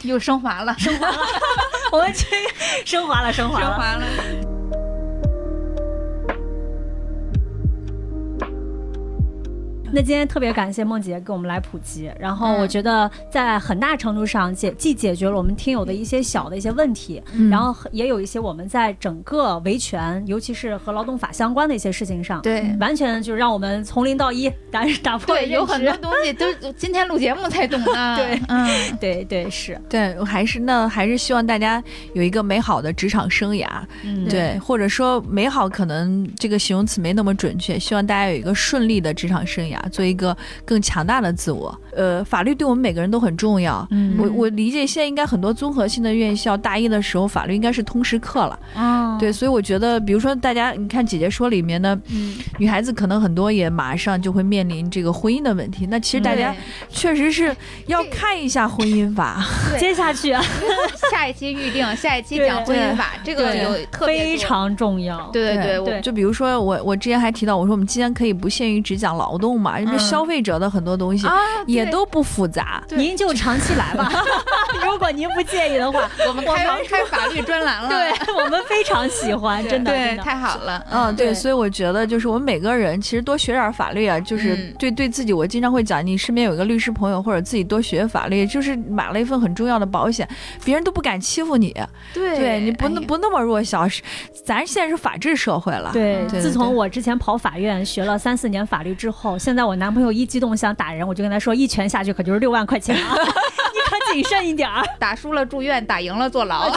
[0.03, 1.16] 又升华了，升华了，
[1.92, 2.26] 我们去
[2.84, 3.66] 升华了，升华了。
[3.66, 4.05] 升华了。
[9.93, 12.61] 那今天特别感谢梦姐给我们来普及，然后嗯。
[12.64, 17.51] 我觉得在很大程度上解既解决了我们听友的一些小的一些问题，嗯。
[17.51, 22.74] 然后也有一些我们在整个维权，尤其是和劳动法相关的一些事情上，对。
[22.80, 28.16] 完全就是让我们从零到一打打破了 对，有很多东西都是今天录节目才懂的。
[28.16, 28.41] 对。
[28.49, 28.68] 嗯，
[28.99, 31.82] 对对是，对，我还是那还是希望大家
[32.14, 33.68] 有一个美好的职场生涯，
[34.03, 34.26] 嗯。
[34.28, 41.76] 对，或者说美好可能这个形容词没那么准确，希望大家有一个顺利的职场生涯，做一个更强大的自我。
[41.97, 43.87] 呃，法律对我们每个人都很重要。
[43.91, 48.59] 嗯我我理解，现在应该很多综合性的院校大一的时候，法律应该是通识课了。
[48.74, 55.87] 啊，对，所以我觉得，比如说大家，你看姐姐说里面的嗯，女孩子，可能很多也马上就会面临这个婚姻的问题。
[55.87, 56.55] 那其实大家
[56.89, 57.55] 确实是
[57.87, 59.45] 要看一下婚姻法。
[59.78, 60.43] 接下去啊
[61.12, 64.24] 下一期预定，下一期讲婚姻法，这个有特别。
[64.24, 69.98] 非常重要，对对，我对就比如说我我之前还提到，我说我们今天可以不限于只讲劳动嘛，因为嗯。
[69.98, 71.26] 消费者的很多东西
[71.66, 72.82] 也都不复杂。
[72.88, 72.98] 对。
[72.98, 74.10] 您就长期来吧，
[74.84, 77.88] 如果您不介意的话，我们开开法律专栏了。
[77.88, 80.84] 对我们非常喜欢，真的对，太好了。
[80.90, 84.74] 嗯，对，所以我觉得就是我们每个人其实多学点法律啊，就是嗯。
[84.78, 90.28] 对对自己，我经常会讲，你身边有一个律师朋友或者自己多学法律，就是买了一份很重要的保险，
[90.64, 91.74] 别人都不敢欺负你，
[92.12, 93.86] 对对你不那不那么弱小，
[94.44, 104.84] 咱现在是法治社会了，对，对自从我之前跑法院学了三四年法律之后，现在我男朋友一激动想打人，我就跟他说，一拳下去可就是六万块钱啊， 你可谨慎一点儿。
[104.98, 106.72] 打输了住院，打赢了坐牢。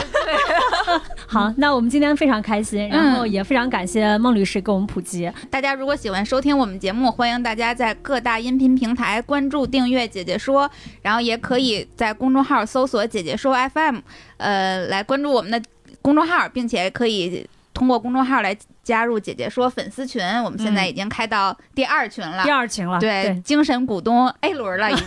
[1.26, 5.30] 好，那我们今天非常开心，然后也非常感谢孟律师给我们普及。
[5.50, 10.70] 大家如果喜欢收听我们节目，欢迎大家在各大音频平台关注、订阅“姐姐说”，
[11.02, 13.98] 然后也可以在公众号搜索“姐姐说 FM”，
[14.38, 15.60] 呃，来关注我们的
[16.00, 18.56] 公众号，并且可以通过公众号来
[18.88, 20.24] 加入“姐姐说”粉丝群。
[20.42, 22.42] 我们现在已经开到第二群了。
[22.42, 25.06] 第二群了，对，对，精神股东 A 轮了，已经，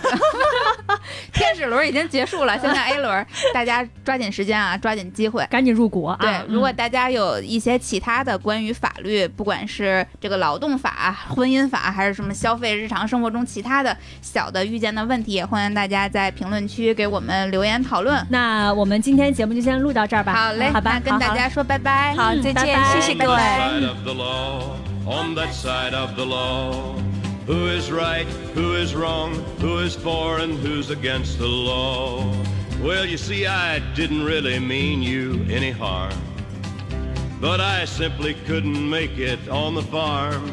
[1.34, 3.26] 天使轮已经结束了，现在 A 轮，
[3.56, 5.44] 大家抓紧时间啊，抓紧机会。
[5.50, 6.16] 赶紧入股啊！
[6.22, 18.24] 对，如果嗯大家有一些其他的关于法律，不管是这个劳动法、婚姻法，还是什么消费日常生活中其他的小的遇见的问题，也欢迎大家在评论区给我们留言讨论。
[18.30, 20.34] 那我们今天节目就先录到这儿吧。
[20.34, 22.14] 好嘞，好吧，那跟大家说拜拜。
[22.16, 23.71] 好，嗯再见，谢谢各位。
[23.72, 26.92] Side of the law, on that side of the law.
[27.48, 32.36] Who is right, who is wrong, who is for and who's against the law?
[32.82, 36.20] Well, you see, I didn't really mean you any harm.
[37.40, 40.50] But I simply couldn't make it on the farm.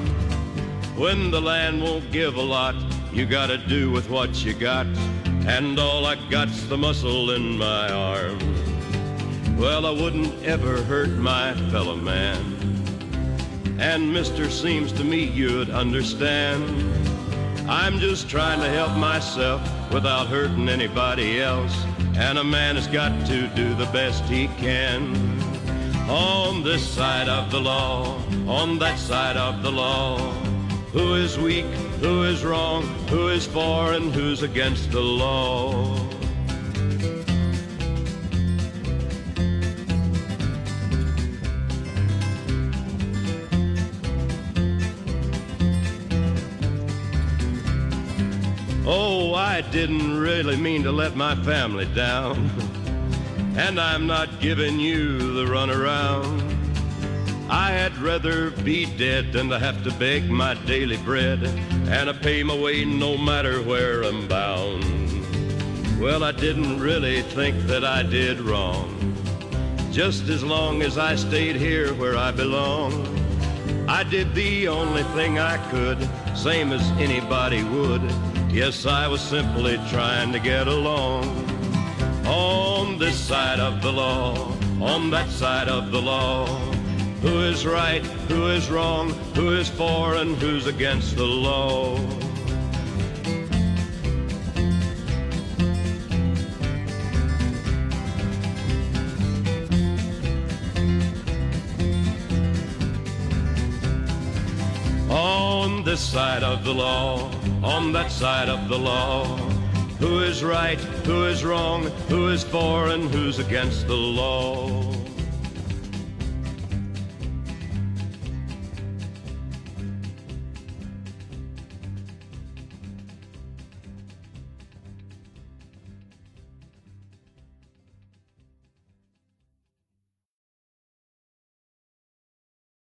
[0.97, 2.77] When the land won't give a lot,
[3.13, 4.87] you gotta do with what you got.
[5.45, 8.39] And all I got's the muscle in my arm.
[9.59, 12.59] Well, I wouldn't ever hurt my fellow man.
[13.79, 16.65] And mister, seems to me you'd understand.
[17.69, 19.63] I'm just trying to help myself
[19.93, 21.85] without hurting anybody else.
[22.17, 25.15] And a man has got to do the best he can.
[26.11, 30.19] On this side of the law, on that side of the law.
[30.93, 31.67] Who is weak,
[32.01, 36.08] who is wrong, who is for and who's against the law.
[48.91, 52.51] Oh, I didn't really mean to let my family down.
[53.55, 56.41] And I'm not giving you the runaround.
[57.51, 61.43] I had rather be dead than to have to beg my daily bread.
[61.91, 64.87] And I pay my way no matter where I'm bound.
[66.01, 68.89] Well, I didn't really think that I did wrong.
[69.93, 73.05] Just as long as I stayed here where I belong.
[73.87, 75.99] I did the only thing I could,
[76.35, 78.01] same as anybody would.
[78.51, 81.25] Yes, I was simply trying to get along.
[82.27, 86.47] On this side of the law, on that side of the law.
[87.21, 91.97] Who is right, who is wrong, who is for and who's against the law.
[105.11, 107.31] On this side of the law,
[107.63, 109.25] on that side of the law.
[109.99, 114.98] Who is right, who is wrong, who is for and who's against the law.